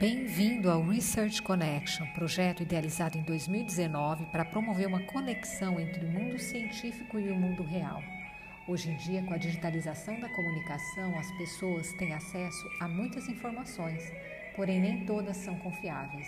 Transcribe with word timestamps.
Bem-vindo 0.00 0.70
ao 0.70 0.82
Research 0.82 1.40
Connection, 1.40 2.04
projeto 2.14 2.62
idealizado 2.62 3.16
em 3.16 3.22
2019 3.22 4.26
para 4.26 4.44
promover 4.44 4.88
uma 4.88 5.00
conexão 5.00 5.78
entre 5.78 6.04
o 6.04 6.08
mundo 6.08 6.36
científico 6.38 7.18
e 7.18 7.30
o 7.30 7.36
mundo 7.36 7.62
real. 7.62 8.02
Hoje 8.66 8.90
em 8.90 8.96
dia, 8.96 9.22
com 9.22 9.34
a 9.34 9.38
digitalização 9.38 10.18
da 10.18 10.28
comunicação, 10.30 11.16
as 11.16 11.30
pessoas 11.38 11.92
têm 11.92 12.12
acesso 12.12 12.68
a 12.80 12.88
muitas 12.88 13.28
informações, 13.28 14.02
porém 14.56 14.80
nem 14.80 15.06
todas 15.06 15.36
são 15.36 15.54
confiáveis. 15.58 16.26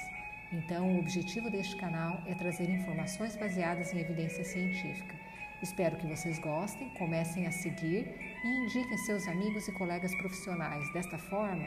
Então, 0.52 0.94
o 0.94 1.00
objetivo 1.00 1.50
deste 1.50 1.76
canal 1.76 2.22
é 2.26 2.34
trazer 2.34 2.70
informações 2.70 3.36
baseadas 3.36 3.92
em 3.92 3.98
evidência 3.98 4.44
científica. 4.44 5.16
Espero 5.60 5.96
que 5.96 6.06
vocês 6.06 6.38
gostem, 6.38 6.90
comecem 6.90 7.46
a 7.46 7.50
seguir 7.50 8.14
e 8.44 8.48
indiquem 8.48 8.98
seus 8.98 9.26
amigos 9.26 9.66
e 9.66 9.72
colegas 9.72 10.14
profissionais. 10.16 10.92
Desta 10.92 11.18
forma, 11.18 11.66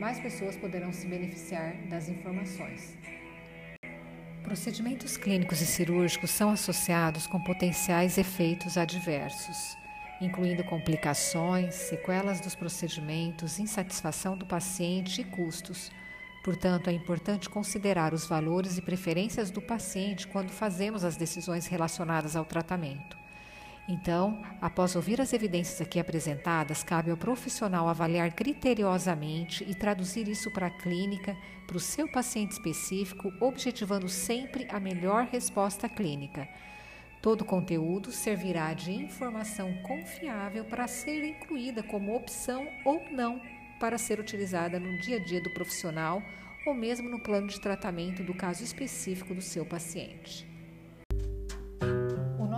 mais 0.00 0.18
pessoas 0.18 0.56
poderão 0.56 0.92
se 0.94 1.06
beneficiar 1.06 1.74
das 1.90 2.08
informações. 2.08 2.96
Procedimentos 4.42 5.18
clínicos 5.18 5.60
e 5.60 5.66
cirúrgicos 5.66 6.30
são 6.30 6.50
associados 6.50 7.26
com 7.26 7.38
potenciais 7.38 8.16
efeitos 8.16 8.78
adversos, 8.78 9.76
incluindo 10.18 10.64
complicações, 10.64 11.74
sequelas 11.74 12.40
dos 12.40 12.54
procedimentos, 12.54 13.58
insatisfação 13.58 14.38
do 14.38 14.46
paciente 14.46 15.20
e 15.20 15.24
custos. 15.24 15.92
Portanto, 16.42 16.88
é 16.88 16.92
importante 16.94 17.50
considerar 17.50 18.14
os 18.14 18.26
valores 18.26 18.78
e 18.78 18.82
preferências 18.82 19.50
do 19.50 19.60
paciente 19.60 20.26
quando 20.26 20.48
fazemos 20.48 21.04
as 21.04 21.18
decisões 21.18 21.66
relacionadas 21.66 22.34
ao 22.34 22.46
tratamento. 22.46 23.20
Então, 23.92 24.40
após 24.60 24.94
ouvir 24.94 25.20
as 25.20 25.32
evidências 25.32 25.80
aqui 25.80 25.98
apresentadas, 25.98 26.84
cabe 26.84 27.10
ao 27.10 27.16
profissional 27.16 27.88
avaliar 27.88 28.32
criteriosamente 28.32 29.68
e 29.68 29.74
traduzir 29.74 30.28
isso 30.28 30.48
para 30.48 30.68
a 30.68 30.70
clínica, 30.70 31.36
para 31.66 31.76
o 31.76 31.80
seu 31.80 32.06
paciente 32.06 32.52
específico, 32.52 33.32
objetivando 33.40 34.08
sempre 34.08 34.64
a 34.70 34.78
melhor 34.78 35.24
resposta 35.24 35.88
clínica. 35.88 36.48
Todo 37.20 37.44
conteúdo 37.44 38.12
servirá 38.12 38.72
de 38.74 38.92
informação 38.92 39.74
confiável 39.82 40.64
para 40.66 40.86
ser 40.86 41.24
incluída 41.24 41.82
como 41.82 42.14
opção 42.14 42.68
ou 42.84 43.02
não 43.10 43.42
para 43.80 43.98
ser 43.98 44.20
utilizada 44.20 44.78
no 44.78 45.00
dia 45.00 45.16
a 45.16 45.24
dia 45.24 45.40
do 45.40 45.50
profissional 45.50 46.22
ou 46.64 46.74
mesmo 46.74 47.10
no 47.10 47.18
plano 47.18 47.48
de 47.48 47.60
tratamento 47.60 48.22
do 48.22 48.34
caso 48.34 48.62
específico 48.62 49.34
do 49.34 49.42
seu 49.42 49.66
paciente 49.66 50.49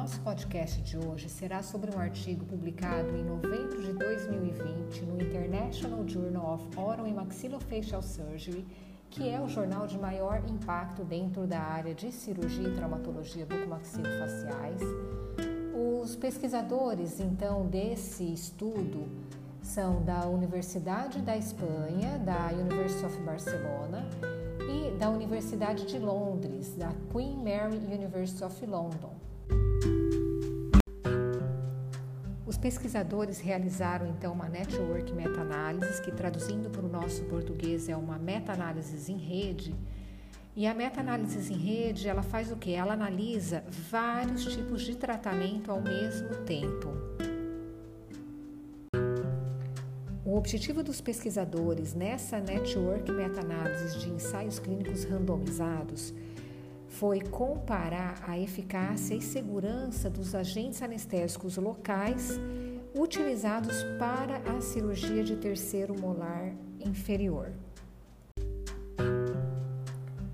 nosso 0.03 0.21
podcast 0.23 0.83
de 0.83 0.99
hoje 0.99 1.29
será 1.29 1.63
sobre 1.63 1.95
um 1.95 2.01
artigo 2.01 2.45
publicado 2.45 3.17
em 3.17 3.23
novembro 3.23 3.81
de 3.81 3.93
2020 3.93 5.03
no 5.03 5.23
International 5.23 6.09
Journal 6.09 6.55
of 6.55 6.77
Oral 6.77 7.07
and 7.07 7.15
Maxillofacial 7.15 8.03
Surgery, 8.03 8.67
que 9.09 9.29
é 9.29 9.41
o 9.41 9.47
jornal 9.47 9.87
de 9.87 9.97
maior 9.97 10.43
impacto 10.51 11.05
dentro 11.05 11.47
da 11.47 11.61
área 11.61 11.95
de 11.95 12.11
cirurgia 12.11 12.69
e 12.69 12.75
traumatologia 12.75 13.47
bucomaxilofaciais. 13.47 14.81
Os 15.73 16.17
pesquisadores, 16.17 17.21
então, 17.21 17.65
desse 17.69 18.25
estudo 18.25 19.09
são 19.63 20.03
da 20.03 20.27
Universidade 20.27 21.23
da 21.23 21.37
Espanha, 21.37 22.19
da 22.19 22.49
University 22.49 23.07
of 23.07 23.17
Barcelona 23.21 24.05
e 24.69 24.99
da 24.99 25.09
Universidade 25.11 25.87
de 25.87 26.01
Londres, 26.01 26.75
da 26.75 26.93
Queen 27.13 27.37
Mary 27.37 27.77
University 27.77 28.43
of 28.43 28.67
London. 28.67 29.32
Pesquisadores 32.63 33.41
realizaram 33.41 34.07
então 34.07 34.33
uma 34.33 34.49
network 34.49 35.13
meta-análise, 35.13 36.01
que 36.01 36.13
traduzindo 36.13 36.71
para 36.71 36.87
o 36.87 36.89
nosso 36.89 37.25
português 37.25 37.89
é 37.89 37.97
uma 37.97 38.17
meta-análise 38.17 39.11
em 39.11 39.19
rede. 39.19 39.75
E 40.55 40.65
a 40.65 40.73
meta-análise 40.73 41.53
em 41.53 41.57
rede, 41.57 42.09
ela 42.09 42.23
faz 42.23 42.53
o 42.53 42.57
que? 42.57 42.73
Ela 42.73 42.93
analisa 42.93 43.65
vários 43.69 44.45
tipos 44.45 44.83
de 44.83 44.97
tratamento 44.97 45.73
ao 45.73 45.83
mesmo 45.83 46.29
tempo. 46.45 46.89
O 50.25 50.37
objetivo 50.37 50.85
dos 50.85 51.01
pesquisadores 51.01 51.95
nessa 51.95 52.39
network 52.39 53.11
meta-análise 53.11 53.99
de 53.99 54.09
ensaios 54.09 54.61
clínicos 54.61 55.03
randomizados 55.05 56.15
foi 56.93 57.21
comparar 57.21 58.23
a 58.27 58.39
eficácia 58.39 59.15
e 59.15 59.23
segurança 59.23 60.11
dos 60.11 60.35
agentes 60.35 60.83
anestésicos 60.83 61.57
locais 61.57 62.39
utilizados 62.95 63.83
para 63.99 64.37
a 64.51 64.61
cirurgia 64.61 65.25
de 65.25 65.37
terceiro 65.37 65.99
molar 65.99 66.53
inferior. 66.79 67.51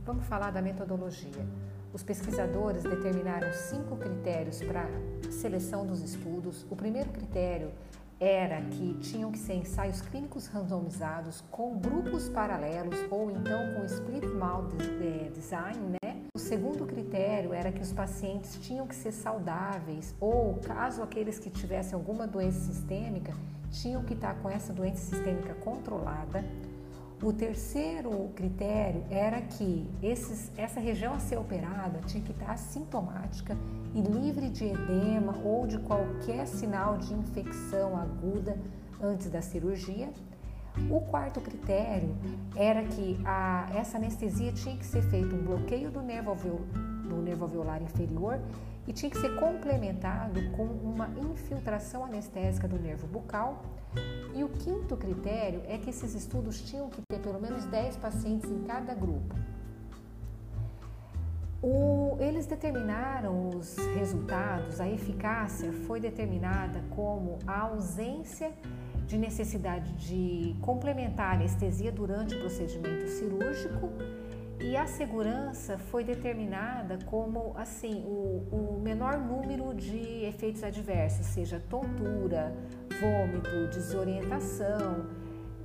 Vamos 0.05 0.27
falar 0.27 0.51
da 0.51 0.61
metodologia. 0.61 1.47
Os 1.93 2.03
pesquisadores 2.03 2.83
determinaram 2.83 3.53
cinco 3.53 3.97
critérios 3.97 4.61
para 4.61 4.89
seleção 5.31 5.87
dos 5.87 6.03
estudos. 6.03 6.67
O 6.69 6.75
primeiro 6.75 7.11
critério 7.11 7.71
era 8.19 8.61
que 8.63 8.95
tinham 8.95 9.31
que 9.31 9.39
ser 9.39 9.55
ensaios 9.55 10.01
clínicos 10.01 10.49
randomizados 10.49 11.41
com 11.53 11.79
grupos 11.79 12.29
paralelos 12.29 12.97
ou 13.11 13.31
então 13.31 13.75
com 13.75 13.85
split 13.85 14.25
mouth 14.25 14.75
design, 15.33 15.79
né? 15.91 15.98
Segundo 16.39 16.87
critério 16.87 17.53
era 17.53 17.73
que 17.73 17.83
os 17.83 17.93
pacientes 17.93 18.59
tinham 18.61 18.87
que 18.87 18.95
ser 18.95 19.13
saudáveis 19.13 20.15
ou, 20.21 20.55
caso 20.57 21.03
aqueles 21.03 21.39
que 21.39 21.51
tivessem 21.51 21.95
alguma 21.95 22.27
doença 22.27 22.61
sistêmica, 22.73 23.35
tinham 23.71 24.03
que 24.05 24.15
estar 24.15 24.35
com 24.37 24.49
essa 24.49 24.73
doença 24.73 24.99
sistêmica 24.99 25.55
controlada. 25.55 26.45
O 27.23 27.33
terceiro 27.33 28.31
critério 28.37 29.05
era 29.11 29.41
que 29.43 29.89
esses, 30.03 30.53
essa 30.57 30.79
região 30.79 31.15
a 31.15 31.19
ser 31.19 31.37
operada 31.37 32.01
tinha 32.07 32.23
que 32.23 32.31
estar 32.31 32.53
assintomática 32.53 33.57
e 33.95 34.01
livre 34.01 34.49
de 34.49 34.67
edema 34.67 35.37
ou 35.45 35.67
de 35.67 35.79
qualquer 35.79 36.47
sinal 36.47 36.97
de 36.97 37.13
infecção 37.13 37.97
aguda 37.97 38.57
antes 39.03 39.29
da 39.31 39.43
cirurgia. 39.43 40.11
O 40.91 41.01
quarto 41.01 41.41
critério 41.41 42.15
era 42.57 42.85
que 42.85 43.21
a, 43.25 43.69
essa 43.75 43.99
anestesia 43.99 44.53
tinha 44.53 44.77
que 44.77 44.87
ser 44.87 45.03
feito 45.03 45.35
um 45.35 45.43
bloqueio 45.43 45.91
do 45.91 46.01
nervo, 46.01 46.35
do 47.09 47.17
nervo 47.17 47.45
alveolar 47.45 47.83
inferior 47.83 48.41
e 48.87 48.93
tinha 48.93 49.11
que 49.11 49.19
ser 49.19 49.39
complementado 49.39 50.41
com 50.53 50.65
uma 50.65 51.11
infiltração 51.31 52.05
anestésica 52.05 52.67
do 52.67 52.79
nervo 52.79 53.07
bucal. 53.07 53.63
E 54.35 54.43
o 54.43 54.49
quinto 54.49 54.97
critério 54.97 55.63
é 55.67 55.77
que 55.77 55.91
esses 55.91 56.15
estudos 56.15 56.63
tinham 56.63 56.89
que 56.89 57.03
ter 57.03 57.19
pelo 57.19 57.41
menos 57.41 57.67
10 57.67 57.97
pacientes 57.99 58.51
em 58.51 58.63
cada 58.65 58.95
grupo. 58.95 59.35
O, 61.61 62.17
eles 62.21 62.47
determinaram 62.47 63.51
os 63.51 63.77
resultados, 63.97 64.81
a 64.81 64.89
eficácia 64.89 65.73
foi 65.87 65.99
determinada 65.99 66.83
como 66.95 67.39
a 67.47 67.63
ausência 67.63 68.53
de 69.09 69.17
necessidade 69.17 69.91
de 69.95 70.55
complementar 70.61 71.31
a 71.31 71.33
anestesia 71.33 71.91
durante 71.91 72.35
o 72.35 72.41
procedimento 72.41 73.09
cirúrgico 73.09 73.91
e 74.61 74.77
a 74.77 74.87
segurança 74.87 75.79
foi 75.79 76.05
determinada 76.05 76.99
como 77.07 77.55
assim 77.57 78.05
o, 78.05 78.77
o 78.77 78.81
menor 78.83 79.19
número 79.19 79.75
de 79.75 80.25
efeitos 80.25 80.63
adversos, 80.63 81.27
seja 81.27 81.59
tontura, 81.71 82.55
vômito, 83.01 83.69
desorientação, 83.73 85.07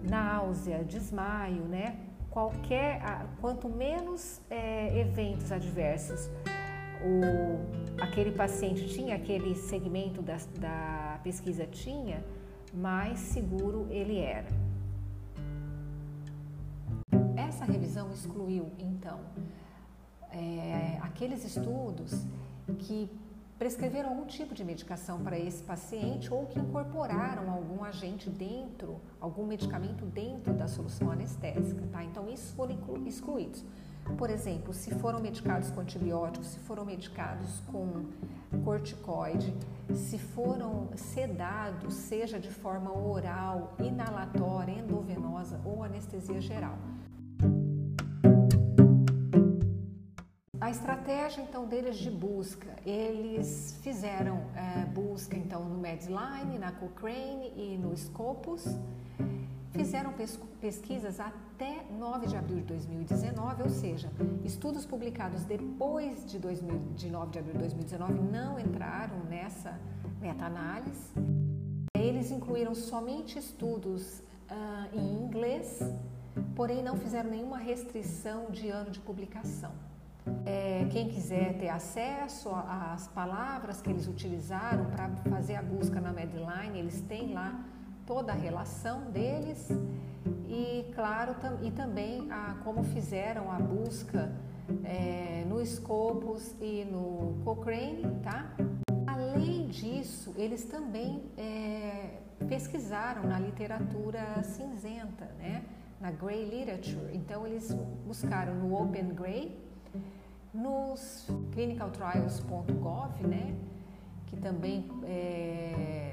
náusea, 0.09 0.83
desmaio, 0.85 1.63
né? 1.63 1.97
Qualquer, 2.29 3.01
quanto 3.41 3.67
menos 3.67 4.41
é, 4.49 4.99
eventos 4.99 5.51
adversos 5.51 6.29
o, 7.03 8.01
aquele 8.01 8.31
paciente 8.31 8.87
tinha, 8.87 9.15
aquele 9.15 9.53
segmento 9.55 10.21
da, 10.21 10.37
da 10.57 11.19
pesquisa 11.23 11.65
tinha, 11.65 12.23
mais 12.73 13.19
seguro 13.19 13.87
ele 13.89 14.17
era. 14.17 14.47
Essa 17.35 17.65
revisão 17.65 18.11
excluiu, 18.11 18.71
então, 18.79 19.19
é, 20.31 20.97
aqueles 21.01 21.45
estudos 21.45 22.25
que 22.79 23.09
prescreveram 23.59 24.09
algum 24.09 24.25
tipo 24.25 24.55
de 24.55 24.63
medicação 24.63 25.23
para 25.23 25.37
esse 25.37 25.63
paciente 25.63 26.33
ou 26.33 26.47
que 26.47 26.59
incorporaram 26.59 27.51
algum 27.51 27.83
agente 27.83 28.29
dentro, 28.29 28.99
algum 29.21 29.45
medicamento 29.45 30.05
dentro 30.05 30.53
da 30.53 30.67
solução 30.67 31.11
anestésica, 31.11 31.81
tá? 31.91 32.03
Então, 32.03 32.27
isso 32.29 32.53
foram 32.55 32.75
excluídos. 33.05 33.63
Por 34.17 34.29
exemplo, 34.29 34.73
se 34.73 34.93
foram 34.95 35.19
medicados 35.19 35.71
com 35.71 35.81
antibióticos, 35.81 36.47
se 36.49 36.59
foram 36.59 36.85
medicados 36.85 37.61
com 37.71 38.05
corticoide, 38.63 39.55
se 39.93 40.17
foram 40.17 40.89
sedados, 40.95 41.93
seja 41.93 42.39
de 42.39 42.49
forma 42.49 42.91
oral, 42.91 43.73
inalatória, 43.79 44.73
endovenosa 44.73 45.59
ou 45.65 45.83
anestesia 45.83 46.39
geral. 46.41 46.77
A 50.59 50.69
estratégia 50.69 51.41
então 51.41 51.65
deles 51.65 51.97
de 51.97 52.09
busca, 52.09 52.73
eles 52.85 53.77
fizeram 53.81 54.43
é, 54.55 54.85
busca 54.85 55.35
então 55.35 55.65
no 55.65 55.77
Medline, 55.77 56.57
na 56.57 56.71
Cochrane 56.71 57.51
e 57.55 57.77
no 57.77 57.95
Scopus 57.97 58.65
fizeram 59.73 60.13
pesquisas 60.61 61.19
até 61.19 61.83
9 61.97 62.27
de 62.27 62.37
abril 62.37 62.57
de 62.57 62.65
2019, 62.65 63.63
ou 63.63 63.69
seja, 63.69 64.09
estudos 64.43 64.85
publicados 64.85 65.43
depois 65.43 66.25
de, 66.25 66.37
2000, 66.39 66.79
de 66.95 67.09
9 67.09 67.31
de 67.31 67.39
abril 67.39 67.53
de 67.53 67.59
2019 67.59 68.13
não 68.13 68.59
entraram 68.59 69.23
nessa 69.25 69.79
meta-análise. 70.21 71.11
Eles 71.97 72.31
incluíram 72.31 72.75
somente 72.75 73.37
estudos 73.39 74.19
uh, 74.49 74.95
em 74.95 75.23
inglês, 75.23 75.79
porém 76.55 76.83
não 76.83 76.95
fizeram 76.95 77.29
nenhuma 77.29 77.57
restrição 77.57 78.51
de 78.51 78.69
ano 78.69 78.91
de 78.91 78.99
publicação. 78.99 79.71
É, 80.45 80.87
quem 80.89 81.09
quiser 81.09 81.57
ter 81.57 81.67
acesso 81.67 82.49
às 82.49 83.07
palavras 83.07 83.81
que 83.81 83.89
eles 83.89 84.07
utilizaram 84.07 84.85
para 84.85 85.09
fazer 85.29 85.55
a 85.55 85.61
busca 85.61 85.99
na 85.99 86.13
Medline, 86.13 86.79
eles 86.79 87.01
têm 87.01 87.33
lá 87.33 87.59
toda 88.05 88.31
a 88.31 88.35
relação 88.35 89.11
deles 89.11 89.69
e, 90.47 90.91
claro, 90.93 91.35
tam, 91.35 91.57
e 91.63 91.71
também 91.71 92.31
a, 92.31 92.55
como 92.63 92.83
fizeram 92.83 93.51
a 93.51 93.57
busca 93.59 94.31
é, 94.83 95.43
no 95.47 95.65
Scopus 95.65 96.55
e 96.61 96.85
no 96.85 97.41
Cochrane, 97.43 98.03
tá? 98.21 98.53
Além 99.07 99.67
disso, 99.67 100.33
eles 100.37 100.65
também 100.65 101.23
é, 101.37 102.19
pesquisaram 102.47 103.23
na 103.23 103.39
literatura 103.39 104.43
cinzenta, 104.43 105.25
né? 105.37 105.63
Na 105.99 106.11
Gray 106.11 106.45
Literature. 106.45 107.15
Então, 107.15 107.47
eles 107.47 107.73
buscaram 108.05 108.53
no 108.55 108.79
Open 108.79 109.09
Gray, 109.09 109.57
nos 110.53 111.27
clinicaltrials.gov, 111.51 113.25
né? 113.25 113.55
Que 114.27 114.37
também 114.37 114.89
é, 115.03 116.12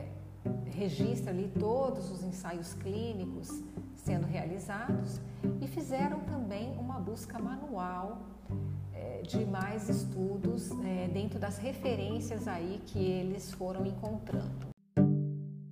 registra 0.67 1.31
ali 1.31 1.53
todos 1.59 2.11
os 2.11 2.23
ensaios 2.23 2.75
clínicos 2.75 3.63
sendo 3.97 4.27
realizados 4.27 5.21
e 5.61 5.67
fizeram 5.67 6.21
também 6.21 6.77
uma 6.79 6.99
busca 6.99 7.39
manual 7.39 8.19
é, 8.93 9.23
de 9.23 9.45
mais 9.45 9.89
estudos 9.89 10.71
é, 10.85 11.09
dentro 11.09 11.39
das 11.39 11.59
referências 11.59 12.49
aí 12.49 12.83
que 12.87 12.99
eles 12.99 13.53
foram 13.53 13.87
encontrando. 13.87 14.71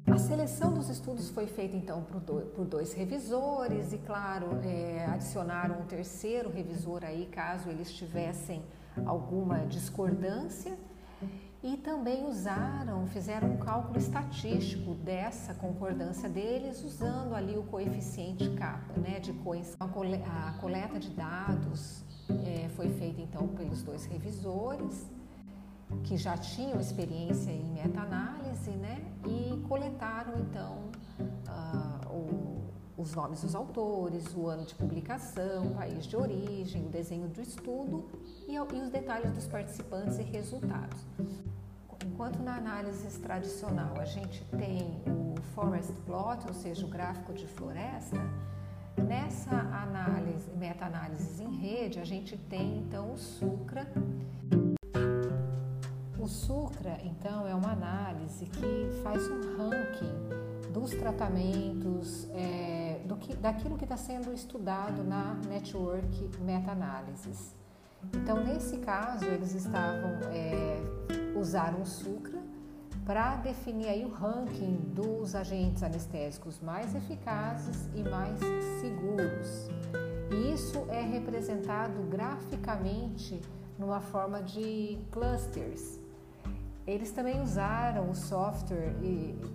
A 0.06 0.18
seleção 0.18 0.74
dos 0.74 0.88
estudos 0.88 1.30
foi 1.30 1.46
feita 1.46 1.76
então 1.76 2.02
por 2.02 2.64
dois 2.64 2.92
revisores 2.92 3.92
e, 3.92 3.98
claro, 3.98 4.48
é, 4.64 5.04
adicionaram 5.06 5.80
um 5.80 5.84
terceiro 5.84 6.50
revisor 6.50 7.04
aí 7.04 7.26
caso 7.26 7.68
eles 7.68 7.92
tivessem 7.92 8.62
alguma 9.06 9.66
discordância 9.66 10.76
e 11.62 11.76
também 11.76 12.24
usaram, 12.24 13.06
fizeram 13.08 13.52
um 13.54 13.56
cálculo 13.56 13.98
estatístico 13.98 14.94
dessa 14.94 15.54
concordância 15.54 16.28
deles 16.28 16.84
usando 16.84 17.34
ali 17.34 17.56
o 17.56 17.64
coeficiente 17.64 18.48
kappa, 18.50 19.00
né, 19.00 19.18
de 19.18 19.34
a 19.80 20.52
coleta 20.60 20.98
de 21.00 21.10
dados 21.10 22.04
é, 22.46 22.68
foi 22.70 22.88
feita 22.90 23.20
então 23.20 23.48
pelos 23.48 23.82
dois 23.82 24.04
revisores 24.04 25.10
que 26.04 26.16
já 26.16 26.36
tinham 26.36 26.78
experiência 26.78 27.50
em 27.50 27.64
meta-análise, 27.72 28.70
né, 28.70 29.02
e 29.26 29.58
coletaram 29.66 30.34
então 30.38 30.90
uh, 31.48 31.87
os 32.98 33.14
nomes 33.14 33.42
dos 33.42 33.54
autores, 33.54 34.34
o 34.34 34.48
ano 34.48 34.64
de 34.64 34.74
publicação, 34.74 35.68
o 35.68 35.74
país 35.74 36.04
de 36.04 36.16
origem, 36.16 36.84
o 36.84 36.88
desenho 36.88 37.28
do 37.28 37.40
estudo 37.40 38.10
e, 38.48 38.54
e 38.54 38.58
os 38.58 38.90
detalhes 38.90 39.30
dos 39.30 39.46
participantes 39.46 40.18
e 40.18 40.22
resultados. 40.22 41.06
Enquanto 42.04 42.42
na 42.42 42.56
análise 42.56 43.08
tradicional 43.20 43.94
a 44.00 44.04
gente 44.04 44.44
tem 44.46 45.00
o 45.06 45.40
forest 45.54 45.92
plot, 46.04 46.44
ou 46.48 46.54
seja, 46.54 46.84
o 46.84 46.88
gráfico 46.88 47.32
de 47.32 47.46
floresta, 47.46 48.18
nessa 48.96 49.54
análise, 49.54 50.50
meta-análise 50.56 51.42
em 51.42 51.54
rede, 51.56 52.00
a 52.00 52.04
gente 52.04 52.36
tem 52.36 52.78
então 52.78 53.12
o 53.12 53.16
SUCRA. 53.16 53.86
O 56.18 56.26
SUCRA, 56.26 56.98
então, 57.04 57.46
é 57.46 57.54
uma 57.54 57.70
análise 57.70 58.44
que 58.46 59.00
faz 59.02 59.22
um 59.28 59.56
ranking 59.56 60.57
dos 60.72 60.90
tratamentos, 60.90 62.28
é, 62.32 63.00
do 63.04 63.16
que, 63.16 63.34
daquilo 63.36 63.76
que 63.76 63.84
está 63.84 63.96
sendo 63.96 64.32
estudado 64.32 65.02
na 65.02 65.34
network 65.48 66.30
meta-análises. 66.40 67.54
Então, 68.14 68.42
nesse 68.44 68.78
caso, 68.78 69.24
eles 69.24 69.54
estavam 69.54 70.10
é, 70.32 70.78
usaram 71.36 71.82
o 71.82 71.86
Sucra 71.86 72.40
para 73.04 73.36
definir 73.36 73.88
aí 73.88 74.04
o 74.04 74.10
ranking 74.10 74.76
dos 74.92 75.34
agentes 75.34 75.82
anestésicos 75.82 76.60
mais 76.60 76.94
eficazes 76.94 77.88
e 77.94 78.02
mais 78.02 78.38
seguros. 78.80 79.68
E 80.30 80.52
isso 80.52 80.84
é 80.90 81.00
representado 81.00 82.02
graficamente 82.02 83.40
numa 83.78 84.00
forma 84.00 84.42
de 84.42 84.98
clusters. 85.10 85.98
Eles 86.88 87.10
também 87.10 87.38
usaram 87.42 88.08
o 88.08 88.14
software 88.14 88.94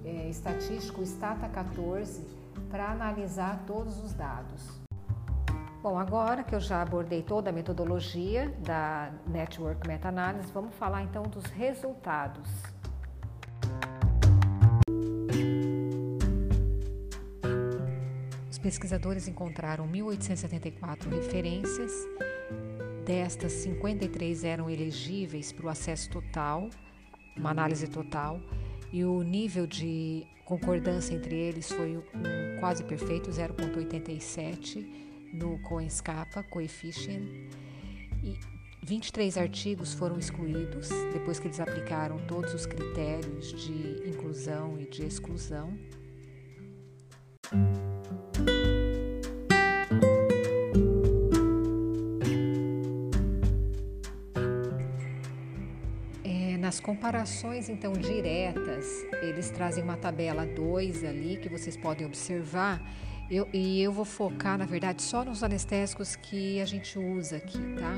é, 0.06 0.30
estatístico 0.30 1.02
Stata14 1.02 2.22
para 2.70 2.92
analisar 2.92 3.64
todos 3.66 3.98
os 4.04 4.14
dados. 4.14 4.62
Bom, 5.82 5.98
agora 5.98 6.44
que 6.44 6.54
eu 6.54 6.60
já 6.60 6.84
abordei 6.84 7.24
toda 7.24 7.50
a 7.50 7.54
metodologia 7.54 8.56
da 8.60 9.12
Network 9.26 9.88
Meta-Análise, 9.88 10.52
vamos 10.54 10.76
falar 10.76 11.02
então 11.02 11.24
dos 11.24 11.46
resultados. 11.46 12.48
Os 18.52 18.60
pesquisadores 18.60 19.28
encontraram 19.28 19.88
1.874 19.88 21.10
referências, 21.10 21.92
destas 23.04 23.54
53 23.54 24.44
eram 24.44 24.70
elegíveis 24.70 25.52
para 25.52 25.66
o 25.66 25.70
acesso 25.70 26.12
total, 26.12 26.70
uma 27.36 27.52
análise 27.52 27.88
total, 27.88 28.40
e 28.92 29.04
o 29.04 29.24
nível 29.24 29.66
de 29.66 30.26
concordância 30.46 31.14
entre 31.14 31.36
eles 31.36 31.72
foi 31.72 31.98
um 31.98 32.04
quase 32.60 32.84
perfeito, 32.84 33.30
0,87 33.30 34.86
no 35.34 35.60
COENSCAPA, 35.64 36.44
Coefficient, 36.44 37.24
e 38.24 38.38
23 38.84 39.38
artigos 39.38 39.94
foram 39.94 40.20
excluídos 40.20 40.90
depois 41.14 41.40
que 41.40 41.48
eles 41.48 41.60
aplicaram 41.60 42.18
todos 42.28 42.54
os 42.54 42.66
critérios 42.66 43.54
de 43.54 44.10
inclusão 44.10 44.80
e 44.80 44.86
de 44.86 45.06
exclusão. 45.06 45.74
Comparações 56.84 57.70
então 57.70 57.94
diretas, 57.94 58.86
eles 59.22 59.50
trazem 59.50 59.84
uma 59.84 59.98
tabela 59.98 60.46
2 60.46 61.04
ali 61.04 61.38
que 61.38 61.50
vocês 61.50 61.76
podem 61.76 62.06
observar 62.06 62.82
eu, 63.32 63.48
e 63.54 63.82
eu 63.82 63.92
vou 63.92 64.06
focar, 64.06 64.58
na 64.58 64.66
verdade, 64.66 65.02
só 65.02 65.24
nos 65.24 65.44
anestésicos 65.44 66.16
que 66.16 66.60
a 66.62 66.66
gente 66.66 67.00
usa 67.00 67.38
aqui, 67.38 67.58
tá? 67.80 67.96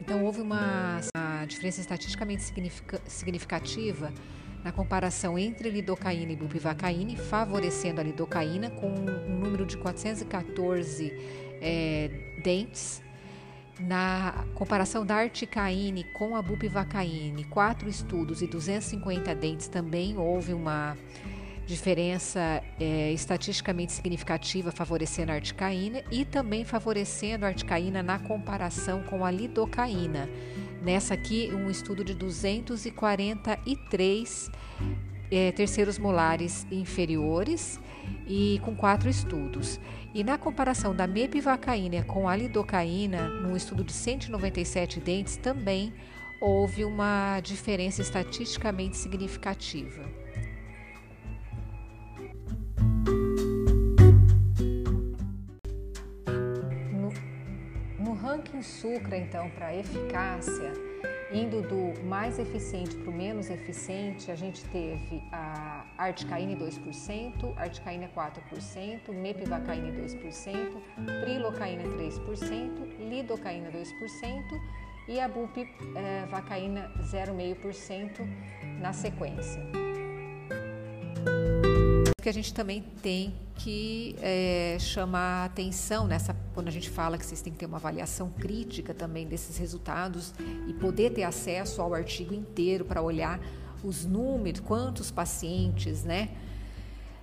Então, 0.00 0.24
houve 0.24 0.40
uma, 0.40 1.00
uma 1.16 1.44
diferença 1.46 1.80
estatisticamente 1.80 2.44
significativa 3.06 4.12
na 4.62 4.70
comparação 4.70 5.38
entre 5.38 5.70
lidocaína 5.70 6.32
e 6.32 6.36
bupivacaína, 6.36 7.16
favorecendo 7.16 8.00
a 8.00 8.04
lidocaína 8.04 8.70
com 8.70 8.88
um 8.88 9.38
número 9.40 9.64
de 9.64 9.76
414 9.78 11.12
é, 11.60 12.10
dentes. 12.44 13.02
Na 13.78 14.44
comparação 14.54 15.04
da 15.06 15.16
articaíne 15.16 16.04
com 16.12 16.34
a 16.34 16.42
bupivacaíne, 16.42 17.44
quatro 17.44 17.88
estudos 17.88 18.42
e 18.42 18.48
250 18.48 19.32
dentes 19.36 19.68
também 19.68 20.18
houve 20.18 20.52
uma 20.52 20.98
diferença 21.64 22.60
é, 22.80 23.12
estatisticamente 23.12 23.92
significativa 23.92 24.72
favorecendo 24.72 25.30
a 25.30 25.34
articaína 25.34 26.02
e 26.10 26.24
também 26.24 26.64
favorecendo 26.64 27.44
a 27.44 27.48
articaína 27.48 28.02
na 28.02 28.18
comparação 28.18 29.02
com 29.02 29.24
a 29.24 29.30
lidocaína. 29.30 30.28
Nessa 30.82 31.14
aqui, 31.14 31.48
um 31.52 31.70
estudo 31.70 32.02
de 32.02 32.14
243 32.14 34.50
é, 35.30 35.52
terceiros 35.52 35.98
molares 35.98 36.66
inferiores 36.70 37.78
e 38.26 38.60
com 38.64 38.74
quatro 38.74 39.08
estudos. 39.08 39.78
E 40.18 40.24
na 40.24 40.36
comparação 40.36 40.92
da 40.92 41.06
mepivacaína 41.06 42.02
com 42.02 42.28
a 42.28 42.34
lidocaína, 42.34 43.28
num 43.28 43.56
estudo 43.56 43.84
de 43.84 43.92
197 43.92 44.98
dentes, 44.98 45.36
também 45.36 45.94
houve 46.40 46.84
uma 46.84 47.38
diferença 47.38 48.02
estatisticamente 48.02 48.96
significativa. 48.96 50.02
ranking 58.20 58.62
Sucra, 58.62 59.16
então, 59.16 59.48
para 59.50 59.74
eficácia, 59.76 60.72
indo 61.30 61.60
do 61.62 62.00
mais 62.04 62.38
eficiente 62.38 62.96
para 62.96 63.10
o 63.10 63.12
menos 63.12 63.50
eficiente, 63.50 64.30
a 64.30 64.34
gente 64.34 64.64
teve 64.66 65.22
a 65.30 65.84
articaine 65.98 66.56
2%, 66.56 67.56
articaina 67.56 68.08
4%, 68.08 69.12
mepivacaine 69.12 69.92
2%, 69.92 70.80
prilocaína 71.22 71.84
3%, 71.84 73.08
lidocaína 73.10 73.70
2% 73.70 74.60
e 75.08 75.20
a 75.20 75.28
bupivacaína 75.28 76.92
eh, 76.98 77.02
0,5% 77.02 78.26
na 78.80 78.92
sequência. 78.92 79.60
Que 82.28 82.30
a 82.30 82.34
gente 82.34 82.52
também 82.52 82.84
tem 83.00 83.32
que 83.54 84.14
é, 84.20 84.76
chamar 84.78 85.46
atenção 85.46 86.06
nessa 86.06 86.36
quando 86.52 86.68
a 86.68 86.70
gente 86.70 86.90
fala 86.90 87.16
que 87.16 87.24
vocês 87.24 87.40
têm 87.40 87.50
que 87.50 87.58
ter 87.58 87.64
uma 87.64 87.78
avaliação 87.78 88.28
crítica 88.28 88.92
também 88.92 89.26
desses 89.26 89.56
resultados 89.56 90.34
e 90.66 90.74
poder 90.74 91.14
ter 91.14 91.22
acesso 91.22 91.80
ao 91.80 91.94
artigo 91.94 92.34
inteiro 92.34 92.84
para 92.84 93.00
olhar 93.00 93.40
os 93.82 94.04
números, 94.04 94.60
quantos 94.60 95.10
pacientes, 95.10 96.04
né, 96.04 96.28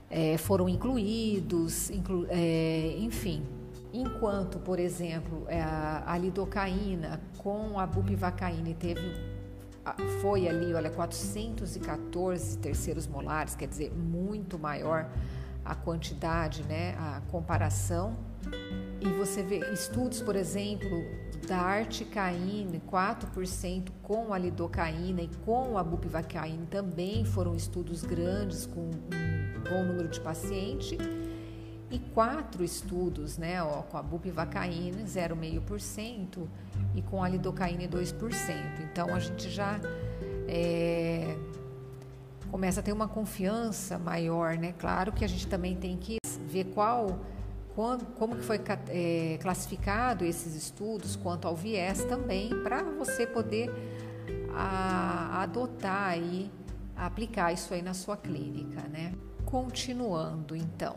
é, 0.09 0.39
foram 0.39 0.67
incluídos, 0.67 1.91
inclu, 1.91 2.25
é, 2.27 2.95
enfim. 2.97 3.43
Enquanto, 3.93 4.57
por 4.57 4.79
exemplo, 4.79 5.45
é, 5.47 5.61
a, 5.61 6.17
lidocaína 6.19 7.21
com 7.37 7.79
a 7.79 7.85
bupivacaína 7.85 8.73
teve 8.73 9.34
foi 10.21 10.47
ali, 10.47 10.73
olha, 10.73 10.89
414 10.89 12.57
terceiros 12.57 13.07
molares, 13.07 13.55
quer 13.55 13.67
dizer, 13.67 13.93
muito 13.93 14.57
maior 14.57 15.09
a 15.63 15.75
quantidade, 15.75 16.63
né, 16.63 16.95
a 16.97 17.21
comparação. 17.31 18.15
E 19.01 19.07
você 19.09 19.43
vê 19.43 19.59
estudos, 19.71 20.21
por 20.21 20.35
exemplo, 20.35 20.89
da 21.47 21.57
articaína, 21.57 22.79
4% 22.89 23.89
com 24.01 24.33
a 24.33 24.37
lidocaína 24.37 25.21
e 25.21 25.29
com 25.43 25.77
a 25.77 25.83
bupivacaína 25.83 26.65
também 26.69 27.25
foram 27.25 27.55
estudos 27.55 28.03
grandes 28.03 28.65
com 28.65 28.81
um 28.81 29.63
bom 29.69 29.83
número 29.83 30.07
de 30.07 30.19
pacientes 30.19 30.97
e 31.89 31.99
quatro 31.99 32.63
estudos, 32.63 33.37
né, 33.37 33.61
ó, 33.61 33.83
com 33.83 33.97
a 33.97 34.01
bupivacaína 34.01 35.03
0,5% 35.03 36.47
e 36.95 37.01
com 37.01 37.23
a 37.23 37.29
lidocaína 37.29 37.87
2%. 37.87 38.81
Então 38.91 39.13
a 39.13 39.19
gente 39.19 39.49
já 39.49 39.79
é, 40.47 41.37
começa 42.49 42.79
a 42.79 42.83
ter 42.83 42.91
uma 42.91 43.07
confiança 43.07 43.99
maior, 43.99 44.57
né? 44.57 44.73
Claro 44.79 45.11
que 45.11 45.23
a 45.23 45.27
gente 45.27 45.47
também 45.47 45.75
tem 45.75 45.97
que 45.97 46.17
ver 46.47 46.65
qual 46.65 47.19
como 47.75 48.37
que 48.37 48.41
foi 48.41 48.61
é, 48.87 49.37
classificado 49.41 50.23
esses 50.23 50.55
estudos 50.55 51.17
quanto 51.17 51.45
ao 51.45 51.53
viés 51.53 52.05
também, 52.05 52.49
para 52.63 52.81
você 52.83 53.27
poder 53.27 53.69
a, 54.53 55.41
adotar 55.43 56.11
aí, 56.11 56.49
aplicar 56.95 57.51
isso 57.51 57.73
aí 57.73 57.81
na 57.81 57.93
sua 57.93 58.15
clínica, 58.15 58.81
né? 58.87 59.13
Continuando, 59.43 60.55
então. 60.55 60.95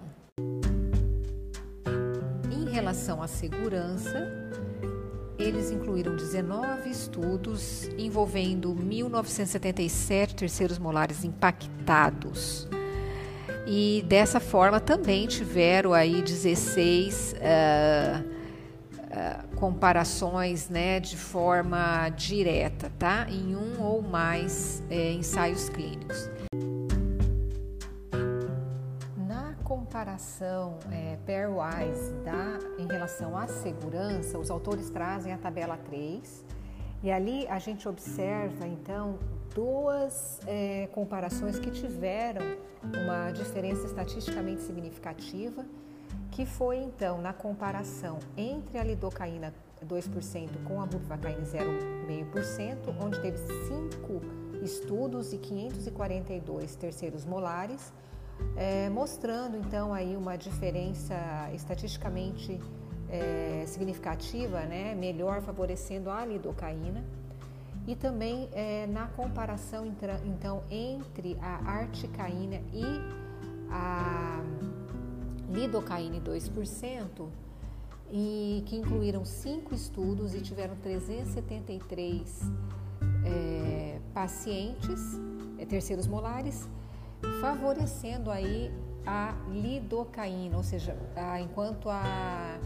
Relação 2.79 3.21
à 3.21 3.27
segurança, 3.27 4.33
eles 5.37 5.73
incluíram 5.73 6.15
19 6.15 6.89
estudos 6.89 7.91
envolvendo 7.99 8.73
1.977 8.73 10.35
terceiros 10.35 10.79
molares 10.79 11.25
impactados 11.25 12.69
e 13.67 14.05
dessa 14.07 14.39
forma 14.39 14.79
também 14.79 15.27
tiveram 15.27 15.93
aí 15.93 16.23
16 16.23 17.35
uh, 17.35 18.23
uh, 18.23 19.57
comparações 19.57 20.69
né, 20.69 21.01
de 21.01 21.17
forma 21.17 22.09
direta, 22.11 22.93
tá? 22.97 23.27
Em 23.29 23.57
um 23.57 23.83
ou 23.83 24.03
mais 24.03 24.85
uh, 24.89 24.95
ensaios 24.95 25.69
clínicos. 25.69 26.31
Comparação 29.99 30.79
é, 30.93 31.19
pairwise 31.27 32.13
da, 32.25 32.61
em 32.81 32.87
relação 32.87 33.37
à 33.37 33.49
segurança, 33.49 34.39
os 34.39 34.49
autores 34.49 34.91
trazem 34.91 35.33
a 35.33 35.39
tabela 35.39 35.77
3 35.77 36.45
e 37.03 37.11
ali 37.11 37.49
a 37.49 37.59
gente 37.59 37.89
observa 37.89 38.65
então 38.65 39.19
duas 39.53 40.39
é, 40.47 40.89
comparações 40.93 41.59
que 41.59 41.69
tiveram 41.73 42.43
uma 42.85 43.33
diferença 43.33 43.87
estatisticamente 43.87 44.63
significativa, 44.63 45.67
que 46.31 46.47
foi 46.47 46.77
então 46.77 47.21
na 47.21 47.33
comparação 47.33 48.21
entre 48.37 48.79
a 48.79 48.85
lidocaína 48.85 49.53
2% 49.85 50.49
com 50.63 50.81
a 50.81 50.87
bupivacaína 50.87 51.43
0,5%, 51.43 52.95
onde 53.05 53.21
teve 53.21 53.39
cinco 53.67 54.23
estudos 54.63 55.33
e 55.33 55.39
542 55.39 56.77
terceiros 56.77 57.25
molares, 57.25 57.93
é, 58.57 58.89
mostrando 58.89 59.57
então 59.57 59.93
aí 59.95 60.17
uma 60.17 60.37
diferença 60.37 61.15
estatisticamente 61.55 62.61
é, 63.11 63.65
significativa, 63.67 64.61
né, 64.63 64.95
melhor 64.95 65.41
favorecendo 65.41 66.11
a 66.11 66.25
lidocaína. 66.25 67.05
E 67.87 67.95
também 67.97 68.49
é, 68.53 68.87
na 68.87 69.07
comparação 69.07 69.87
então 70.27 70.63
entre 70.71 71.39
a 71.41 71.71
articaína 71.71 72.61
e 72.73 72.85
a 73.71 74.43
lidocaína 75.51 76.21
2%, 76.21 77.29
e 78.11 78.63
que 78.67 78.77
incluíram 78.77 79.25
cinco 79.25 79.75
estudos 79.75 80.35
e 80.35 80.41
tiveram 80.41 80.77
373 80.77 82.41
é, 83.25 84.01
pacientes, 84.15 85.01
é, 85.59 85.67
terceiros 85.67 86.07
molares, 86.07 86.69
favorecendo 87.41 88.31
aí 88.31 88.73
a 89.07 89.35
lidocaína, 89.51 90.57
ou 90.57 90.63
seja, 90.63 90.97
a, 91.17 91.41
enquanto 91.41 91.89
a 91.89 92.59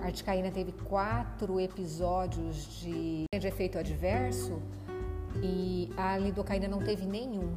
articaína 0.00 0.50
teve 0.50 0.72
quatro 0.72 1.60
episódios 1.60 2.80
de, 2.80 3.24
de 3.32 3.46
efeito 3.46 3.78
adverso 3.78 4.60
e 5.42 5.90
a 5.96 6.16
lidocaína 6.16 6.68
não 6.68 6.78
teve 6.78 7.06
nenhum. 7.06 7.56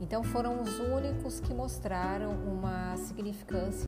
Então 0.00 0.22
foram 0.22 0.62
os 0.62 0.78
únicos 0.78 1.40
que 1.40 1.52
mostraram 1.52 2.30
uma 2.30 2.96
significância. 2.96 3.84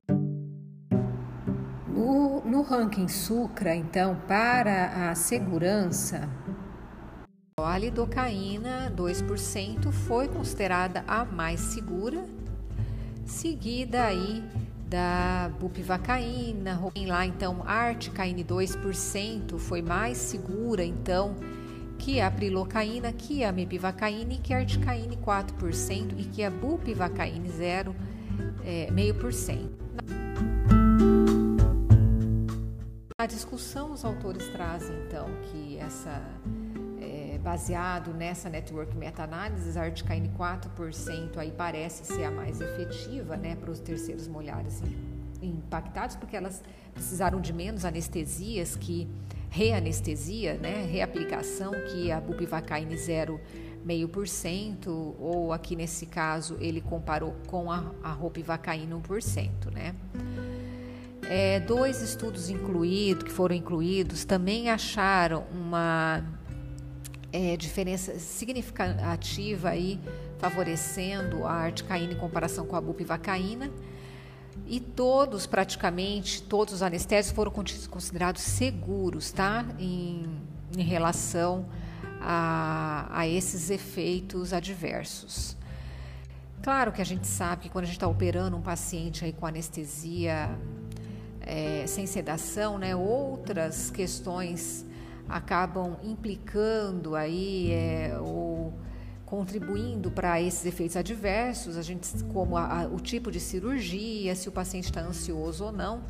No, 1.88 2.40
no 2.40 2.62
ranking 2.62 3.06
Sucra, 3.06 3.74
então, 3.74 4.16
para 4.26 5.10
a 5.10 5.14
segurança, 5.14 6.28
a 7.64 7.78
lidocaína 7.78 8.92
2% 8.96 9.90
foi 9.92 10.28
considerada 10.28 11.04
a 11.06 11.24
mais 11.24 11.60
segura, 11.60 12.24
seguida 13.24 14.04
aí 14.04 14.42
da 14.88 15.50
bupivacaína, 15.60 16.80
lá 17.06 17.24
então 17.24 17.62
articaine 17.64 18.44
2% 18.44 19.58
foi 19.58 19.82
mais 19.82 20.18
segura 20.18 20.84
então 20.84 21.36
que 21.98 22.20
a 22.20 22.30
prilocaína, 22.30 23.12
que 23.12 23.44
a 23.44 23.52
mepivacaína 23.52 24.32
e 24.32 24.38
que 24.38 24.54
a 24.54 24.58
articaine 24.58 25.16
4% 25.16 26.14
e 26.16 26.24
que 26.24 26.42
a 26.42 26.50
bupivacaíne 26.50 27.48
0,5%. 27.48 27.94
É, 28.64 28.90
meio 28.90 29.14
por 29.14 29.32
cento. 29.32 29.80
Na 33.20 33.26
discussão, 33.26 33.92
os 33.92 34.02
autores 34.02 34.48
trazem 34.48 34.96
então 35.06 35.28
que 35.44 35.76
essa 35.76 36.22
baseado 37.40 38.12
nessa 38.12 38.48
network 38.48 38.96
meta-análise, 38.96 39.76
a 39.78 39.82
articaine 39.82 40.30
4% 40.38 41.36
aí 41.36 41.50
parece 41.50 42.04
ser 42.04 42.24
a 42.24 42.30
mais 42.30 42.60
efetiva 42.60 43.36
né, 43.36 43.56
para 43.56 43.70
os 43.70 43.80
terceiros 43.80 44.28
molhares 44.28 44.80
impactados, 45.42 46.14
porque 46.16 46.36
elas 46.36 46.62
precisaram 46.92 47.40
de 47.40 47.50
menos 47.52 47.84
anestesias 47.84 48.76
que 48.76 49.08
reanestesia, 49.48 50.54
né, 50.54 50.84
reaplicação, 50.84 51.72
que 51.90 52.12
a 52.12 52.20
bupivacaine 52.20 52.94
0,5%, 52.94 55.16
ou 55.18 55.52
aqui 55.52 55.74
nesse 55.74 56.06
caso 56.06 56.56
ele 56.60 56.80
comparou 56.80 57.34
com 57.46 57.72
a, 57.72 57.92
a 58.02 58.12
ropivacaína 58.12 58.94
1%, 58.96 59.72
né. 59.72 59.94
É, 61.22 61.60
dois 61.60 62.02
estudos 62.02 62.50
incluídos, 62.50 63.22
que 63.24 63.30
foram 63.30 63.54
incluídos, 63.54 64.24
também 64.24 64.68
acharam 64.68 65.44
uma 65.52 66.24
é, 67.32 67.56
diferença 67.56 68.18
significativa 68.18 69.70
aí, 69.70 70.00
favorecendo 70.38 71.46
a 71.46 71.52
articaína 71.52 72.12
em 72.12 72.18
comparação 72.18 72.66
com 72.66 72.76
a 72.76 72.80
bupivacaína. 72.80 73.70
E 74.66 74.78
todos, 74.78 75.46
praticamente, 75.46 76.42
todos 76.42 76.74
os 76.74 76.82
anestésicos 76.82 77.34
foram 77.34 77.50
considerados 77.50 78.42
seguros, 78.42 79.32
tá? 79.32 79.64
Em, 79.78 80.24
em 80.76 80.82
relação 80.82 81.66
a, 82.20 83.08
a 83.10 83.26
esses 83.26 83.70
efeitos 83.70 84.52
adversos. 84.52 85.56
Claro 86.62 86.92
que 86.92 87.00
a 87.00 87.04
gente 87.04 87.26
sabe 87.26 87.62
que 87.62 87.68
quando 87.70 87.84
a 87.84 87.86
gente 87.86 87.96
está 87.96 88.06
operando 88.06 88.56
um 88.56 88.60
paciente 88.60 89.24
aí 89.24 89.32
com 89.32 89.46
anestesia 89.46 90.50
é, 91.40 91.84
sem 91.86 92.06
sedação, 92.06 92.78
né, 92.78 92.94
outras 92.94 93.90
questões 93.90 94.84
acabam 95.30 95.96
implicando 96.02 97.14
aí 97.14 97.72
é, 97.72 98.18
ou 98.20 98.72
contribuindo 99.24 100.10
para 100.10 100.40
esses 100.40 100.66
efeitos 100.66 100.96
adversos, 100.96 101.76
a 101.76 101.82
gente, 101.82 102.08
como 102.24 102.56
a, 102.56 102.82
a, 102.82 102.86
o 102.88 102.98
tipo 102.98 103.30
de 103.30 103.38
cirurgia, 103.38 104.34
se 104.34 104.48
o 104.48 104.52
paciente 104.52 104.86
está 104.86 105.00
ansioso 105.00 105.66
ou 105.66 105.72
não. 105.72 106.02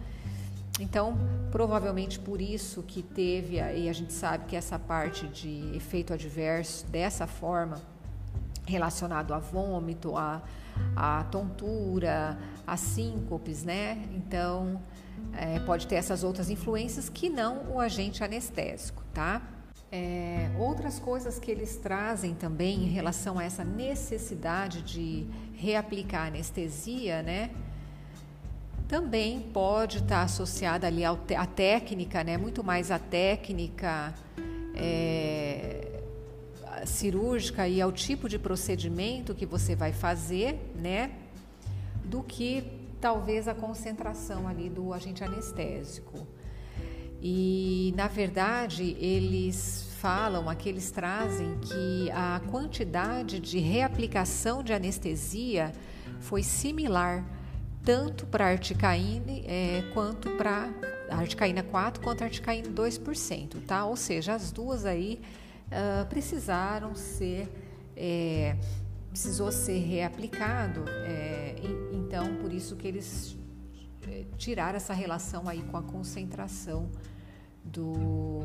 Então, 0.81 1.19
provavelmente 1.51 2.19
por 2.19 2.41
isso 2.41 2.83
que 2.83 3.03
teve, 3.03 3.57
e 3.57 3.89
a 3.91 3.93
gente 3.93 4.15
sabe 4.15 4.47
que 4.47 4.57
essa 4.57 4.79
parte 4.79 5.27
de 5.29 5.77
efeito 5.77 6.15
adverso 6.15 6.87
dessa 6.87 7.27
forma, 7.27 7.79
relacionado 8.67 9.35
a 9.35 9.39
vômito, 9.39 10.17
a, 10.17 10.41
a 10.97 11.25
tontura, 11.25 12.39
a 12.67 12.77
síncopes, 12.79 13.65
né? 13.65 14.03
Então, 14.15 14.81
é, 15.37 15.59
pode 15.61 15.87
ter 15.87 15.97
essas 15.97 16.23
outras 16.23 16.51
influências 16.51 17.09
que 17.09 17.29
não 17.29 17.73
o 17.73 17.81
agente 17.81 18.23
anestésico, 18.23 19.03
tá? 19.13 19.43
É, 19.93 20.51
outras 20.57 21.01
coisas 21.01 21.39
que 21.39 21.51
eles 21.51 21.77
trazem 21.77 22.35
também 22.35 22.85
em 22.85 22.89
relação 22.89 23.39
a 23.39 23.45
essa 23.45 23.65
necessidade 23.65 24.83
de 24.83 25.27
reaplicar 25.55 26.29
anestesia, 26.29 27.23
né? 27.23 27.51
Também 28.87 29.41
pode 29.41 29.99
estar 29.99 30.23
associada 30.23 30.87
ali 30.87 31.05
à 31.05 31.47
técnica, 31.47 32.23
né? 32.23 32.37
Muito 32.37 32.63
mais 32.63 32.91
à 32.91 32.99
técnica 32.99 34.15
é, 34.75 36.03
cirúrgica 36.87 37.67
e 37.67 37.81
ao 37.81 37.93
tipo 37.93 38.29
de 38.29 38.39
procedimento 38.39 39.35
que 39.35 39.47
você 39.47 39.75
vai 39.75 39.93
fazer, 39.93 40.59
né? 40.77 41.11
Do 42.05 42.23
que 42.23 42.80
talvez 43.01 43.49
a 43.49 43.55
concentração 43.55 44.47
ali 44.47 44.69
do 44.69 44.93
agente 44.93 45.25
anestésico. 45.25 46.27
E, 47.23 47.93
na 47.97 48.07
verdade, 48.09 48.97
eles 48.99 49.89
falam, 49.99 50.49
aqui 50.49 50.69
eles 50.69 50.91
trazem 50.91 51.59
que 51.59 52.11
a 52.13 52.41
quantidade 52.51 53.39
de 53.39 53.59
reaplicação 53.59 54.63
de 54.63 54.73
anestesia 54.73 55.73
foi 56.21 56.43
similar 56.43 57.25
tanto 57.85 58.27
para 58.27 58.47
a 58.47 58.49
articaine 58.49 59.45
é, 59.47 59.83
quanto 59.95 60.31
para 60.31 60.71
articaína 61.11 61.63
4 61.63 62.03
quanto 62.03 62.23
a 62.23 62.27
articaína 62.27 62.69
2%, 62.69 63.57
tá? 63.67 63.85
Ou 63.85 63.97
seja, 63.97 64.35
as 64.35 64.53
duas 64.53 64.85
aí 64.85 65.21
uh, 65.67 66.07
precisaram 66.07 66.95
ser 66.95 67.49
é, 67.97 68.57
precisou 69.11 69.51
ser 69.51 69.79
reaplicado, 69.79 70.85
é, 70.89 71.50
então 72.11 72.35
por 72.39 72.53
isso 72.53 72.75
que 72.75 72.89
eles 72.89 73.39
é, 74.09 74.25
tiraram 74.37 74.77
essa 74.77 74.93
relação 74.93 75.49
aí 75.49 75.63
com 75.63 75.77
a 75.77 75.83
concentração 75.83 76.91
do, 77.65 78.41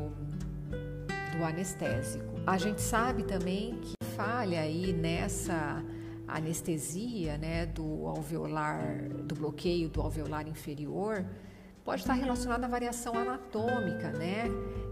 do 1.36 1.44
anestésico. 1.44 2.24
A 2.46 2.56
gente 2.58 2.80
sabe 2.80 3.24
também 3.24 3.80
que 3.80 3.94
falha 4.14 4.60
aí 4.60 4.92
nessa 4.92 5.82
anestesia, 6.28 7.36
né, 7.38 7.66
do 7.66 8.06
alveolar, 8.06 9.08
do 9.24 9.34
bloqueio 9.34 9.88
do 9.88 10.00
alveolar 10.00 10.46
inferior, 10.46 11.26
pode 11.84 12.02
estar 12.02 12.14
relacionada 12.14 12.66
à 12.66 12.68
variação 12.68 13.14
anatômica, 13.14 14.12
né, 14.12 14.44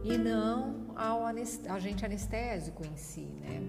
e 0.03 0.19
não 0.19 0.87
ao 0.97 1.25
agente 1.27 2.05
anestésico 2.05 2.85
em 2.85 2.97
si, 2.97 3.29
né. 3.41 3.63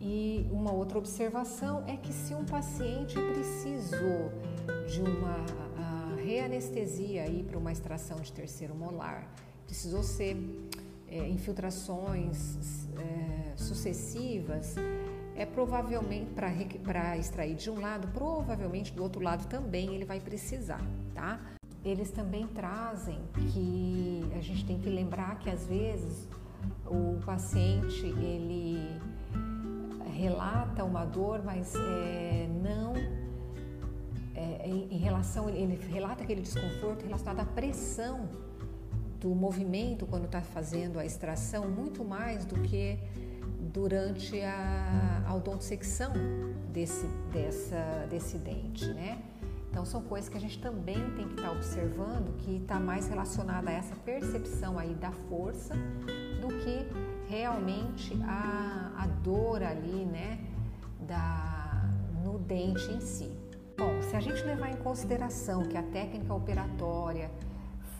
E 0.00 0.48
uma 0.52 0.72
outra 0.72 0.98
observação 0.98 1.84
é 1.86 1.96
que 1.96 2.12
se 2.12 2.34
um 2.34 2.44
paciente 2.44 3.14
precisou 3.14 4.32
de 4.86 5.00
uma 5.02 5.44
reanestesia 6.22 7.22
aí 7.22 7.42
para 7.42 7.58
uma 7.58 7.72
extração 7.72 8.18
de 8.18 8.32
terceiro 8.32 8.74
molar 8.74 9.28
precisou 9.68 10.02
ser 10.02 10.34
é, 11.06 11.28
infiltrações 11.28 12.88
é, 12.96 13.52
sucessivas, 13.54 14.76
é 15.36 15.44
provavelmente 15.44 16.30
para 16.82 17.16
extrair 17.18 17.54
de 17.54 17.70
um 17.70 17.78
lado, 17.78 18.08
provavelmente 18.08 18.92
do 18.94 19.02
outro 19.02 19.22
lado 19.22 19.46
também 19.46 19.94
ele 19.94 20.06
vai 20.06 20.20
precisar, 20.20 20.80
tá? 21.14 21.38
Eles 21.84 22.10
também 22.10 22.46
trazem 22.46 23.20
que 23.52 24.22
a 24.36 24.40
gente 24.40 24.64
tem 24.64 24.78
que 24.78 24.88
lembrar 24.88 25.38
que 25.38 25.50
às 25.50 25.66
vezes 25.66 26.26
o 26.86 27.20
paciente 27.24 28.06
ele 28.06 29.00
relata 30.18 30.84
uma 30.84 31.04
dor, 31.04 31.42
mas 31.44 31.72
é, 31.76 32.48
não 32.60 32.92
é, 34.34 34.68
em, 34.68 34.94
em 34.94 34.98
relação 34.98 35.48
ele 35.48 35.76
relata 35.76 36.24
aquele 36.24 36.40
desconforto 36.40 37.04
relacionado 37.04 37.40
à 37.40 37.44
pressão 37.44 38.28
do 39.20 39.28
movimento 39.34 40.06
quando 40.06 40.24
está 40.24 40.40
fazendo 40.40 40.98
a 40.98 41.04
extração 41.04 41.68
muito 41.68 42.04
mais 42.04 42.44
do 42.44 42.56
que 42.62 42.98
durante 43.72 44.40
a, 44.40 45.24
a 45.26 45.34
odontosecção 45.34 46.12
desse, 46.72 47.06
dessa, 47.32 48.06
desse 48.10 48.38
dente, 48.38 48.86
né? 48.92 49.22
Então 49.70 49.84
são 49.84 50.02
coisas 50.02 50.28
que 50.28 50.36
a 50.36 50.40
gente 50.40 50.58
também 50.58 51.10
tem 51.10 51.28
que 51.28 51.34
estar 51.34 51.48
tá 51.48 51.52
observando 51.52 52.36
que 52.38 52.56
está 52.56 52.80
mais 52.80 53.06
relacionada 53.08 53.70
a 53.70 53.72
essa 53.72 53.94
percepção 53.96 54.78
aí 54.78 54.94
da 54.94 55.12
força 55.12 55.74
do 56.48 56.56
que 56.58 56.86
realmente 57.28 58.18
a, 58.24 58.92
a 58.96 59.06
dor 59.06 59.62
ali, 59.62 60.06
né, 60.06 60.40
da, 61.00 61.84
no 62.24 62.38
dente 62.38 62.90
em 62.90 63.00
si. 63.00 63.30
Bom, 63.76 64.02
se 64.02 64.16
a 64.16 64.20
gente 64.20 64.42
levar 64.42 64.70
em 64.70 64.76
consideração 64.76 65.62
que 65.62 65.76
a 65.76 65.82
técnica 65.82 66.32
operatória 66.34 67.30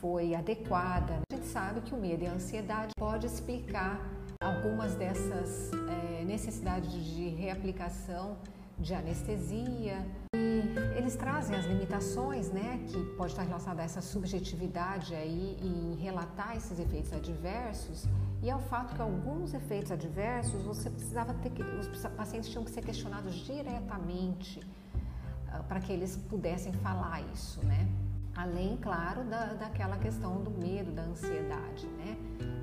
foi 0.01 0.33
adequada. 0.33 1.19
A 1.31 1.35
gente 1.35 1.47
sabe 1.47 1.81
que 1.81 1.93
o 1.93 1.97
medo 1.97 2.23
e 2.23 2.27
a 2.27 2.33
ansiedade 2.33 2.91
pode 2.97 3.27
explicar 3.27 3.99
algumas 4.41 4.95
dessas 4.95 5.71
é, 5.73 6.23
necessidades 6.23 6.91
de 6.91 7.29
reaplicação 7.29 8.37
de 8.77 8.93
anestesia 8.93 10.05
e 10.33 10.97
eles 10.97 11.17
trazem 11.17 11.55
as 11.55 11.65
limitações, 11.65 12.49
né, 12.49 12.79
que 12.87 12.97
pode 13.17 13.33
estar 13.33 13.43
relacionada 13.43 13.81
a 13.81 13.85
essa 13.85 14.01
subjetividade 14.01 15.13
aí 15.13 15.57
em 15.61 15.95
relatar 15.95 16.55
esses 16.55 16.79
efeitos 16.79 17.11
adversos 17.11 18.07
e 18.41 18.49
ao 18.49 18.59
fato 18.59 18.95
que 18.95 19.01
alguns 19.01 19.53
efeitos 19.53 19.91
adversos 19.91 20.61
você 20.63 20.89
precisava 20.89 21.33
ter 21.33 21.49
que 21.49 21.61
os 21.61 21.87
pacientes 22.15 22.49
tinham 22.49 22.63
que 22.63 22.71
ser 22.71 22.81
questionados 22.81 23.35
diretamente 23.35 24.59
uh, 24.59 25.63
para 25.63 25.79
que 25.79 25.91
eles 25.91 26.15
pudessem 26.15 26.71
falar 26.73 27.21
isso, 27.33 27.63
né? 27.65 27.87
Além, 28.35 28.77
claro, 28.77 29.25
da, 29.25 29.53
daquela 29.53 29.97
questão 29.97 30.41
do 30.41 30.51
medo, 30.51 30.91
da 30.91 31.01
ansiedade, 31.01 31.87
né? 31.87 32.17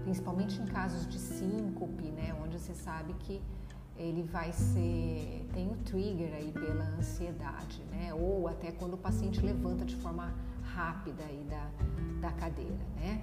Principalmente 0.05 0.59
em 0.61 0.67
casos 0.67 1.07
de 1.07 1.19
síncope, 1.19 2.11
né? 2.11 2.35
Onde 2.43 2.59
você 2.59 2.73
sabe 2.73 3.13
que 3.15 3.43
ele 3.99 4.23
vai 4.23 4.53
ser 4.53 5.47
tem 5.53 5.71
o 5.71 5.77
trigger 5.77 6.33
aí 6.35 6.53
pela 6.53 6.85
ansiedade, 6.99 7.83
né? 7.91 8.15
Ou 8.15 8.49
até 8.49 8.73
quando 8.73 8.95
o 8.95 8.99
paciente 8.99 9.41
levanta 9.41 9.85
de 9.85 9.97
forma 9.97 10.33
rápida 10.63 11.23
aí 11.25 11.45
da, 11.45 11.69
da 12.21 12.33
cadeira, 12.33 12.87
né? 12.97 13.23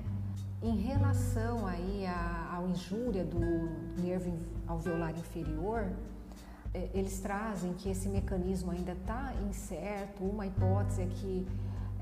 Em 0.64 0.78
relação 0.78 1.68
aí 1.68 2.06
à, 2.06 2.58
à 2.58 2.64
injúria 2.64 3.26
do 3.26 3.38
nervo 4.02 4.32
alveolar 4.66 5.12
inferior, 5.12 5.92
é, 6.74 6.90
eles 6.94 7.20
trazem 7.20 7.74
que 7.74 7.90
esse 7.90 8.08
mecanismo 8.08 8.72
ainda 8.72 8.94
está 8.94 9.34
incerto. 9.50 10.24
Uma 10.24 10.48
hipótese 10.48 11.02
é 11.02 11.06
que 11.06 11.46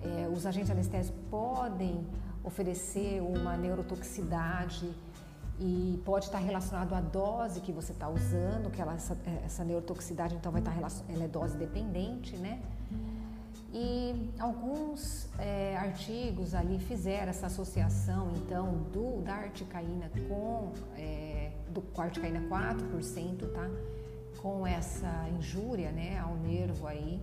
é, 0.04 0.30
os 0.30 0.46
agentes 0.46 0.70
anestésicos 0.70 1.20
podem 1.32 2.06
oferecer 2.44 3.20
uma 3.24 3.58
neurotoxicidade 3.58 4.94
e 5.60 6.00
pode 6.06 6.26
estar 6.26 6.38
relacionado 6.38 6.94
à 6.94 7.02
dose 7.02 7.62
que 7.62 7.72
você 7.72 7.94
está 7.94 8.10
usando, 8.10 8.70
que 8.70 8.80
ela, 8.80 8.94
essa, 8.94 9.18
essa, 9.44 9.64
neurotoxicidade 9.64 10.36
então 10.36 10.52
vai 10.52 10.62
estar 10.62 10.78
ela 11.10 11.24
é 11.24 11.28
dose 11.28 11.58
dependente, 11.58 12.38
né? 12.38 12.62
E 13.74 14.30
alguns 14.38 15.30
é, 15.40 15.78
artigos 15.78 16.54
ali 16.54 16.78
fizeram 16.80 17.30
essa 17.30 17.48
associação 17.48 18.32
então 18.36 18.84
do 18.92 19.22
da 19.22 19.36
articaína 19.36 20.12
com 20.28 20.74
é, 20.98 21.52
do 21.70 21.82
com 21.82 22.02
articaína 22.02 22.42
4%, 22.50 23.54
tá? 23.54 23.70
Com 24.42 24.68
essa 24.68 25.30
injúria, 25.38 25.92
né, 25.92 26.20
ao 26.20 26.36
nervo 26.36 26.86
aí 26.86 27.22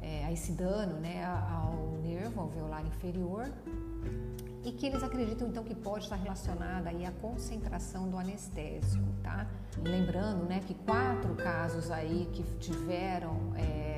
é, 0.00 0.24
a 0.24 0.32
esse 0.32 0.52
dano 0.52 0.98
né, 0.98 1.24
ao 1.24 1.98
nervo 2.02 2.40
alveolar 2.40 2.84
inferior 2.86 3.52
e 4.64 4.72
que 4.72 4.86
eles 4.86 5.02
acreditam 5.02 5.48
então 5.48 5.64
que 5.64 5.74
pode 5.74 6.04
estar 6.04 6.16
relacionada 6.16 6.90
aí 6.90 7.04
à 7.06 7.12
concentração 7.12 8.08
do 8.08 8.18
anestésico, 8.18 9.04
tá? 9.22 9.46
Lembrando, 9.82 10.44
né, 10.44 10.60
que 10.66 10.74
quatro 10.74 11.34
casos 11.34 11.90
aí 11.90 12.28
que 12.32 12.42
tiveram 12.58 13.54
é, 13.56 13.89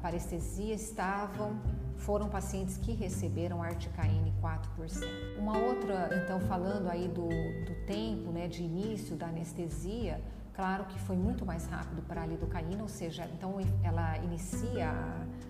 parestesia 0.00 0.74
estavam 0.74 1.58
foram 1.96 2.28
pacientes 2.28 2.78
que 2.78 2.92
receberam 2.92 3.62
articaine 3.62 4.32
4%. 4.42 5.38
Uma 5.38 5.58
outra, 5.58 6.08
então, 6.22 6.40
falando 6.40 6.88
aí 6.88 7.06
do, 7.08 7.28
do 7.28 7.86
tempo, 7.86 8.30
né, 8.30 8.48
de 8.48 8.62
início 8.62 9.16
da 9.16 9.26
anestesia, 9.26 10.20
Claro 10.60 10.84
que 10.84 10.98
foi 11.00 11.16
muito 11.16 11.46
mais 11.46 11.64
rápido 11.66 12.02
para 12.02 12.22
a 12.22 12.26
lidocaína, 12.26 12.82
ou 12.82 12.88
seja, 12.88 13.24
então 13.32 13.54
ela 13.82 14.18
inicia 14.18 14.92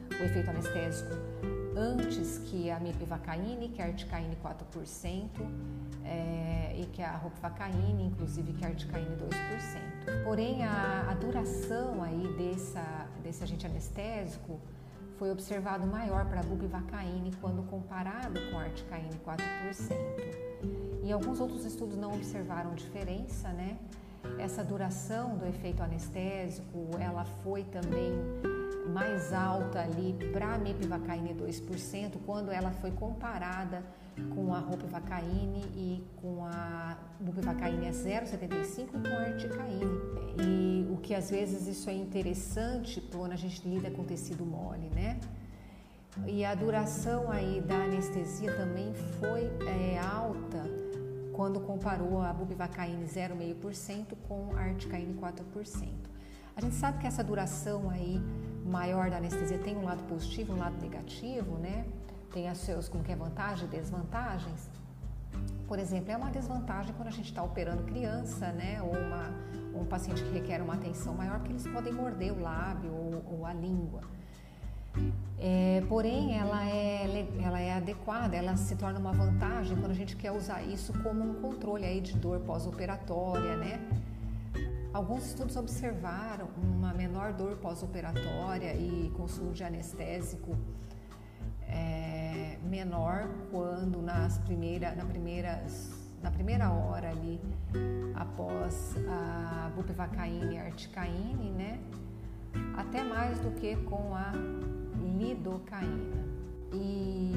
o 0.09 0.23
efeito 0.23 0.51
anestésico 0.51 1.11
antes 1.77 2.39
que 2.39 2.71
a 2.71 2.79
mipivacaíne, 2.81 3.69
que 3.69 3.81
a 3.81 3.87
articaíne 3.87 4.37
4%, 4.43 5.29
é, 6.05 6.75
e 6.77 6.87
que 6.87 7.03
a 7.03 7.17
ropivacaíne, 7.17 8.07
inclusive 8.07 8.53
que 8.53 8.65
a 8.65 8.69
articaíne 8.69 9.17
2%. 9.17 10.25
Porém, 10.25 10.65
a, 10.65 11.07
a 11.11 11.15
duração 11.15 12.03
aí 12.03 12.27
dessa, 12.37 13.07
desse 13.23 13.45
agente 13.45 13.67
anestésico 13.67 14.59
foi 15.19 15.31
observado 15.31 15.87
maior 15.87 16.25
para 16.27 16.41
a 16.41 16.43
bupivacaíne 16.43 17.31
quando 17.41 17.63
comparado 17.69 18.41
com 18.51 18.59
a 18.59 18.63
articaíne 18.63 19.21
4%. 19.25 20.51
E 21.05 21.13
alguns 21.13 21.41
outros 21.41 21.65
estudos 21.65 21.97
não 21.97 22.15
observaram 22.15 22.75
diferença, 22.75 23.49
né? 23.51 23.79
Essa 24.39 24.63
duração 24.63 25.37
do 25.37 25.47
efeito 25.47 25.83
anestésico, 25.83 26.91
ela 26.99 27.25
foi 27.43 27.65
também 27.65 28.13
mais 28.89 29.33
alta 29.33 29.81
ali 29.81 30.17
para 30.33 30.55
a 30.55 30.59
mepivacaíne 30.59 31.35
2%, 31.35 32.17
quando 32.25 32.51
ela 32.51 32.71
foi 32.71 32.91
comparada 32.91 33.83
com 34.35 34.53
a 34.55 34.59
ropivacaíne 34.59 35.65
e 35.75 36.05
com 36.21 36.45
a 36.45 36.97
bupivacaíne 37.21 37.89
a 37.89 37.91
0,75 37.91 38.91
com 38.91 39.17
a 39.17 39.21
articaíne. 39.21 40.01
E 40.43 40.87
o 40.91 40.97
que 40.99 41.15
às 41.15 41.31
vezes 41.31 41.67
isso 41.67 41.89
é 41.89 41.95
interessante 41.95 43.01
quando 43.01 43.33
a 43.33 43.37
gente 43.37 43.67
lida 43.67 43.91
com 43.91 44.05
tecido 44.05 44.45
mole, 44.45 44.91
né? 44.91 45.19
E 46.27 46.45
a 46.45 46.55
duração 46.55 47.31
aí 47.31 47.61
da 47.61 47.85
anestesia 47.85 48.55
também 48.57 48.93
foi 49.19 49.45
é, 49.67 49.99
alta 49.99 50.65
quando 51.33 51.61
comparou 51.61 52.21
a 52.21 52.33
bupivacaíne 52.33 53.05
0,5% 53.07 54.15
com 54.29 54.51
a 54.57 54.61
articaíne 54.61 55.15
4%. 55.15 55.89
A 56.57 56.61
gente 56.61 56.75
sabe 56.75 56.99
que 56.99 57.07
essa 57.07 57.25
duração 57.25 57.89
aí 57.89 58.21
maior 58.71 59.11
da 59.11 59.17
anestesia 59.17 59.59
tem 59.59 59.77
um 59.77 59.85
lado 59.85 60.03
positivo, 60.05 60.53
um 60.53 60.59
lado 60.59 60.77
negativo, 60.81 61.59
né? 61.59 61.85
Tem 62.33 62.49
as 62.49 62.59
seus, 62.59 62.89
como 62.89 63.03
que 63.03 63.13
é 63.13 63.17
vantagem 63.17 63.67
e 63.67 63.69
desvantagens. 63.69 64.71
Por 65.67 65.79
exemplo, 65.79 66.11
é 66.11 66.17
uma 66.17 66.31
desvantagem 66.31 66.95
quando 66.95 67.09
a 67.09 67.13
gente 67.13 67.27
está 67.27 67.43
operando 67.43 67.83
criança, 67.85 68.53
né? 68.53 68.81
Ou 68.83 68.93
uma, 68.93 69.35
um 69.75 69.85
paciente 69.85 70.23
que 70.23 70.31
requer 70.31 70.63
uma 70.63 70.75
atenção 70.75 71.15
maior, 71.15 71.39
porque 71.39 71.53
eles 71.53 71.67
podem 71.67 71.93
morder 71.93 72.33
o 72.33 72.41
lábio 72.41 72.93
ou, 72.93 73.39
ou 73.39 73.47
a 73.47 73.53
língua. 73.53 74.01
É, 75.39 75.83
porém, 75.89 76.37
ela 76.37 76.69
é, 76.69 77.27
ela 77.43 77.61
é 77.61 77.73
adequada, 77.73 78.37
ela 78.37 78.57
se 78.57 78.77
torna 78.77 78.99
uma 78.99 79.13
vantagem 79.13 79.77
quando 79.77 79.93
a 79.93 79.95
gente 79.95 80.17
quer 80.17 80.33
usar 80.33 80.63
isso 80.63 80.93
como 81.03 81.23
um 81.23 81.35
controle 81.41 81.85
aí 81.85 82.01
de 82.01 82.15
dor 82.17 82.41
pós-operatória, 82.41 83.57
né? 83.57 83.81
Alguns 84.93 85.25
estudos 85.27 85.55
observaram 85.57 86.49
uma 86.57 86.93
menor 86.93 87.33
dor 87.33 87.57
pós-operatória 87.59 88.75
e 88.75 89.09
consumo 89.17 89.53
de 89.53 89.63
anestésico 89.63 90.57
é, 91.69 92.59
menor 92.65 93.29
quando 93.53 94.03
nas 94.03 94.39
primeira, 94.39 94.93
na, 94.97 95.05
primeiras, 95.05 95.93
na 96.21 96.33
primeira 96.33 96.73
hora 96.73 97.09
ali 97.09 97.41
após 98.17 98.97
a 99.09 99.71
bupivacaína 99.77 100.55
e 100.55 100.59
a 100.59 100.65
articaína, 100.65 101.51
né? 101.53 101.81
Até 102.77 103.05
mais 103.05 103.39
do 103.39 103.53
que 103.53 103.77
com 103.77 104.13
a 104.17 104.33
lidocaína. 105.17 106.31
E 106.73 107.33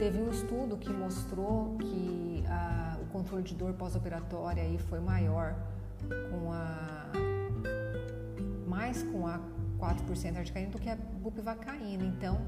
teve 0.00 0.20
um 0.20 0.30
estudo 0.30 0.76
que 0.76 0.92
mostrou 0.92 1.76
que 1.78 2.44
a, 2.48 2.98
o 3.00 3.06
controle 3.06 3.44
de 3.44 3.54
dor 3.54 3.72
pós-operatória 3.74 4.64
foi 4.78 4.98
maior 4.98 5.54
com 6.30 6.52
a 6.52 7.12
mais 8.66 9.02
com 9.02 9.26
a 9.26 9.40
4% 9.78 10.36
articaína 10.36 10.70
do 10.70 10.78
que 10.78 10.90
a 10.90 10.96
bupivacaína. 10.96 12.04
Então, 12.04 12.40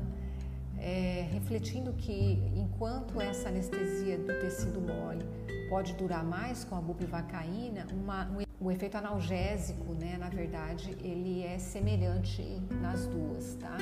é, 0.78 1.28
refletindo 1.32 1.92
que 1.92 2.42
enquanto 2.54 3.20
essa 3.20 3.48
anestesia 3.48 4.16
do 4.18 4.26
tecido 4.40 4.80
mole 4.80 5.26
pode 5.68 5.94
durar 5.94 6.24
mais 6.24 6.64
com 6.64 6.76
a 6.76 6.80
bupivacaína, 6.80 7.86
uma, 7.92 8.26
um, 8.26 8.44
o 8.60 8.70
efeito 8.70 8.96
analgésico, 8.96 9.92
né, 9.94 10.16
na 10.18 10.28
verdade, 10.28 10.96
ele 11.00 11.44
é 11.44 11.58
semelhante 11.58 12.42
nas 12.80 13.06
duas, 13.06 13.54
tá? 13.54 13.76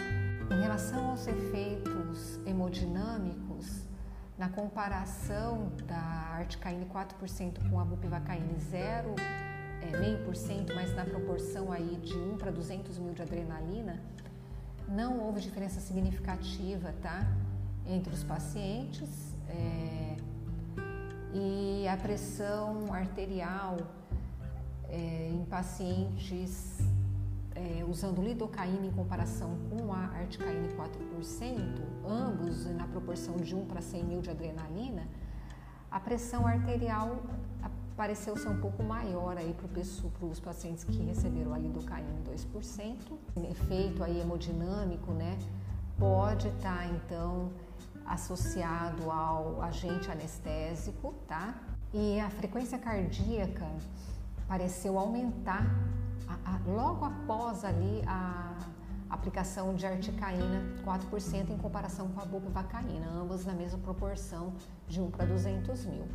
Em 0.50 0.60
relação 0.60 1.10
aos 1.10 1.26
efeitos 1.26 2.40
hemodinâmicos, 2.46 3.86
na 4.36 4.48
comparação 4.48 5.72
da 5.86 5.96
articaína 5.96 6.86
4% 6.86 7.70
com 7.70 7.80
a 7.80 7.84
bupivacaína 7.84 8.58
0, 8.58 9.14
é, 9.92 9.98
meio 9.98 10.18
por 10.24 10.34
cento, 10.34 10.74
mas 10.74 10.94
na 10.94 11.04
proporção 11.04 11.72
aí 11.72 11.96
de 12.02 12.14
1 12.14 12.36
para 12.36 12.50
200 12.50 12.98
mil 12.98 13.14
de 13.14 13.22
adrenalina, 13.22 14.00
não 14.88 15.18
houve 15.20 15.40
diferença 15.40 15.80
significativa, 15.80 16.94
tá? 17.02 17.26
Entre 17.86 18.12
os 18.12 18.22
pacientes 18.24 19.34
é, 19.48 20.16
e 21.32 21.86
a 21.88 21.96
pressão 21.96 22.92
arterial 22.92 23.76
é, 24.88 25.30
em 25.32 25.44
pacientes 25.44 26.78
é, 27.54 27.84
usando 27.88 28.22
lidocaína 28.22 28.86
em 28.86 28.92
comparação 28.92 29.56
com 29.70 29.92
a 29.92 30.06
articaína 30.18 30.68
4%, 30.68 31.80
ambos 32.06 32.66
na 32.66 32.86
proporção 32.86 33.36
de 33.36 33.54
1 33.54 33.66
para 33.66 33.80
100 33.80 34.04
mil 34.04 34.20
de 34.20 34.30
adrenalina, 34.30 35.08
a 35.90 35.98
pressão 35.98 36.46
arterial 36.46 37.22
pareceu 37.96 38.36
ser 38.36 38.48
um 38.48 38.60
pouco 38.60 38.82
maior 38.82 39.36
aí 39.38 39.54
para 39.54 40.26
os 40.26 40.38
pacientes 40.38 40.84
que 40.84 41.02
receberam 41.02 41.54
a 41.54 41.58
lidocaína 41.58 42.20
2%. 42.30 42.96
Efeito 43.50 44.04
aí 44.04 44.20
hemodinâmico, 44.20 45.12
né, 45.12 45.38
pode 45.98 46.48
estar 46.48 46.78
tá, 46.78 46.86
então 46.86 47.50
associado 48.04 49.10
ao 49.10 49.62
agente 49.62 50.10
anestésico, 50.10 51.14
tá? 51.26 51.54
E 51.92 52.20
a 52.20 52.30
frequência 52.30 52.78
cardíaca 52.78 53.66
pareceu 54.46 54.98
aumentar 54.98 55.66
a, 56.28 56.54
a, 56.54 56.60
logo 56.70 57.04
após 57.04 57.64
ali 57.64 58.02
a 58.06 58.56
aplicação 59.08 59.74
de 59.74 59.86
articaína 59.86 60.62
4% 60.84 61.50
em 61.50 61.58
comparação 61.58 62.08
com 62.08 62.20
a 62.20 62.24
bupivacaína, 62.24 63.08
ambas 63.08 63.44
na 63.44 63.54
mesma 63.54 63.78
proporção 63.78 64.52
de 64.86 65.00
1 65.00 65.10
para 65.10 65.26
200 65.26 65.86
mil. 65.86 66.06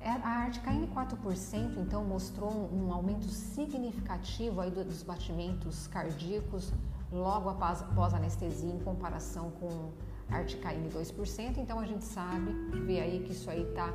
É, 0.00 0.10
a 0.10 0.44
articaína 0.44 0.86
4% 0.88 1.78
então 1.78 2.04
mostrou 2.04 2.52
um 2.72 2.92
aumento 2.92 3.26
significativo 3.26 4.60
aí 4.60 4.70
dos 4.70 5.02
batimentos 5.02 5.86
cardíacos 5.88 6.72
logo 7.10 7.48
após, 7.48 7.82
após 7.82 8.14
anestesia 8.14 8.72
em 8.72 8.78
comparação 8.80 9.50
com 9.52 9.90
a 10.30 10.36
articaína 10.36 10.88
2%. 10.88 11.58
Então 11.58 11.80
a 11.80 11.86
gente 11.86 12.04
sabe, 12.04 12.52
vê 12.84 13.00
aí 13.00 13.20
que 13.20 13.32
isso 13.32 13.48
aí 13.50 13.62
está 13.62 13.92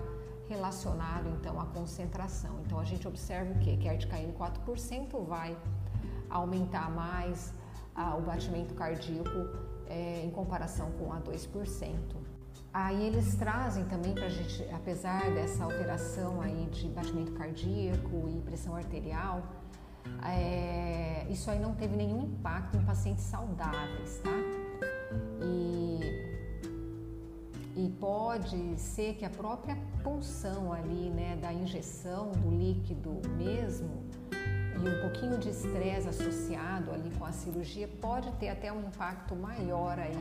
relacionado 0.49 1.29
então 1.29 1.59
à 1.59 1.65
concentração. 1.65 2.59
Então 2.65 2.79
a 2.79 2.83
gente 2.83 3.07
observa 3.07 3.53
o 3.53 3.59
quê? 3.59 3.77
Que 3.77 3.87
a 3.87 3.91
articaína 3.91 4.33
4% 4.33 5.23
vai 5.25 5.57
aumentar 6.29 6.89
mais 6.89 7.53
ah, 7.95 8.15
o 8.15 8.21
batimento 8.21 8.73
cardíaco 8.73 9.29
é, 9.87 10.23
em 10.25 10.31
comparação 10.31 10.91
com 10.91 11.11
a 11.13 11.21
2%. 11.21 12.20
Aí 12.73 13.07
eles 13.07 13.35
trazem 13.35 13.83
também 13.85 14.13
para 14.13 14.27
a 14.27 14.29
gente, 14.29 14.65
apesar 14.71 15.29
dessa 15.31 15.65
alteração 15.65 16.41
aí 16.41 16.67
de 16.71 16.87
batimento 16.87 17.33
cardíaco 17.33 18.29
e 18.29 18.39
pressão 18.41 18.73
arterial, 18.73 19.43
é, 20.23 21.27
isso 21.29 21.51
aí 21.51 21.59
não 21.59 21.75
teve 21.75 21.97
nenhum 21.97 22.23
impacto 22.23 22.77
em 22.77 22.81
pacientes 22.83 23.25
saudáveis, 23.25 24.19
tá? 24.19 24.31
E, 25.43 25.99
e 27.75 27.89
pode 27.99 28.79
ser 28.79 29.15
que 29.15 29.25
a 29.25 29.29
própria 29.29 29.77
punção 30.01 30.71
ali, 30.71 31.09
né, 31.09 31.35
da 31.41 31.51
injeção 31.51 32.31
do 32.31 32.49
líquido 32.49 33.21
mesmo 33.37 34.01
e 34.81 34.89
um 34.89 35.01
pouquinho 35.01 35.37
de 35.37 35.49
estresse 35.49 36.07
associado 36.07 36.91
ali 36.91 37.11
com 37.11 37.25
a 37.25 37.31
cirurgia 37.33 37.87
pode 37.99 38.31
ter 38.33 38.49
até 38.49 38.71
um 38.71 38.79
impacto 38.87 39.35
maior 39.35 39.99
aí 39.99 40.17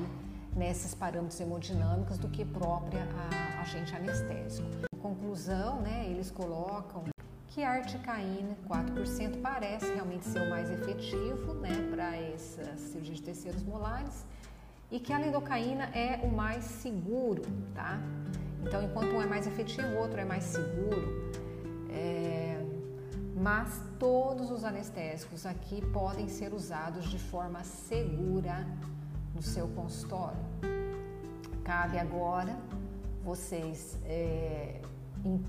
nesses 0.55 0.95
parâmetros 0.95 1.41
hemodinâmicos 1.41 2.19
do 2.19 2.29
que 2.29 2.45
própria 2.45 3.03
a 3.03 3.61
agente 3.61 3.95
anestésico. 3.95 4.69
Conclusão, 5.01 5.81
né, 5.81 6.07
eles 6.09 6.31
colocam 6.31 7.05
que 7.49 7.65
a 7.65 7.71
articaína 7.71 8.57
4% 8.69 9.41
parece 9.41 9.93
realmente 9.93 10.25
ser 10.25 10.41
o 10.41 10.51
mais 10.51 10.71
efetivo 10.71 11.55
né, 11.55 11.89
para 11.91 12.17
essa 12.17 12.77
cirurgia 12.77 13.15
de 13.15 13.23
terceiros 13.23 13.63
molares 13.63 14.25
e 14.91 14.99
que 14.99 15.13
a 15.13 15.19
lidocaína 15.19 15.85
é 15.95 16.21
o 16.23 16.29
mais 16.29 16.65
seguro, 16.65 17.43
tá? 17.75 18.01
Então, 18.63 18.83
enquanto 18.83 19.15
um 19.15 19.23
é 19.23 19.27
mais 19.27 19.47
efetivo, 19.47 19.87
o 19.89 19.99
outro 19.99 20.21
é 20.21 20.25
mais 20.25 20.45
seguro. 20.45 21.33
É... 21.91 22.65
Mas 23.37 23.83
todos 23.99 24.51
os 24.51 24.65
anestésicos 24.65 25.47
aqui 25.47 25.81
podem 25.93 26.29
ser 26.29 26.53
usados 26.53 27.09
de 27.09 27.19
forma 27.19 27.65
segura 27.65 28.67
no 29.40 29.42
seu 29.42 29.66
consultório. 29.68 30.38
Cabe 31.64 31.98
agora 31.98 32.55
vocês 33.24 33.98
é, 34.05 34.83
em, 35.24 35.42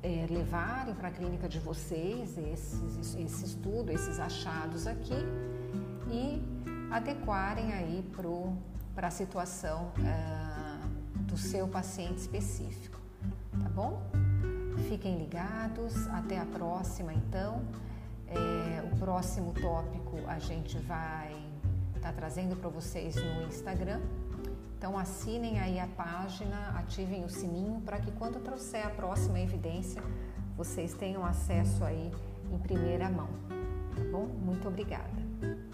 é, 0.00 0.26
levarem 0.30 0.94
para 0.94 1.08
a 1.08 1.10
clínica 1.10 1.48
de 1.48 1.58
vocês 1.58 2.38
esses, 2.38 3.16
esse 3.16 3.44
estudo, 3.44 3.90
esses 3.90 4.20
achados 4.20 4.86
aqui 4.86 5.26
e 6.08 6.40
adequarem 6.92 7.72
aí 7.72 8.08
para 8.94 9.08
a 9.08 9.10
situação 9.10 9.90
uh, 9.98 10.88
do 11.24 11.36
seu 11.36 11.66
paciente 11.66 12.18
específico, 12.18 13.00
tá 13.60 13.68
bom? 13.70 14.00
Fiquem 14.88 15.18
ligados, 15.18 16.06
até 16.08 16.38
a 16.38 16.46
próxima 16.46 17.12
então. 17.12 17.60
É, 18.28 18.82
o 18.84 18.96
próximo 18.98 19.52
tópico 19.52 20.16
a 20.28 20.38
gente 20.38 20.78
vai 20.78 21.49
estar 22.00 22.12
tá 22.12 22.14
trazendo 22.14 22.56
para 22.56 22.70
vocês 22.70 23.14
no 23.14 23.42
Instagram. 23.46 24.00
Então 24.76 24.98
assinem 24.98 25.60
aí 25.60 25.78
a 25.78 25.86
página, 25.86 26.70
ativem 26.78 27.24
o 27.24 27.28
sininho 27.28 27.82
para 27.82 28.00
que 28.00 28.10
quando 28.12 28.42
trouxer 28.42 28.86
a 28.86 28.90
próxima 28.90 29.38
evidência, 29.38 30.02
vocês 30.56 30.94
tenham 30.94 31.24
acesso 31.24 31.84
aí 31.84 32.10
em 32.50 32.58
primeira 32.58 33.08
mão, 33.10 33.28
tá 33.94 34.02
bom? 34.10 34.26
Muito 34.26 34.66
obrigada. 34.66 35.69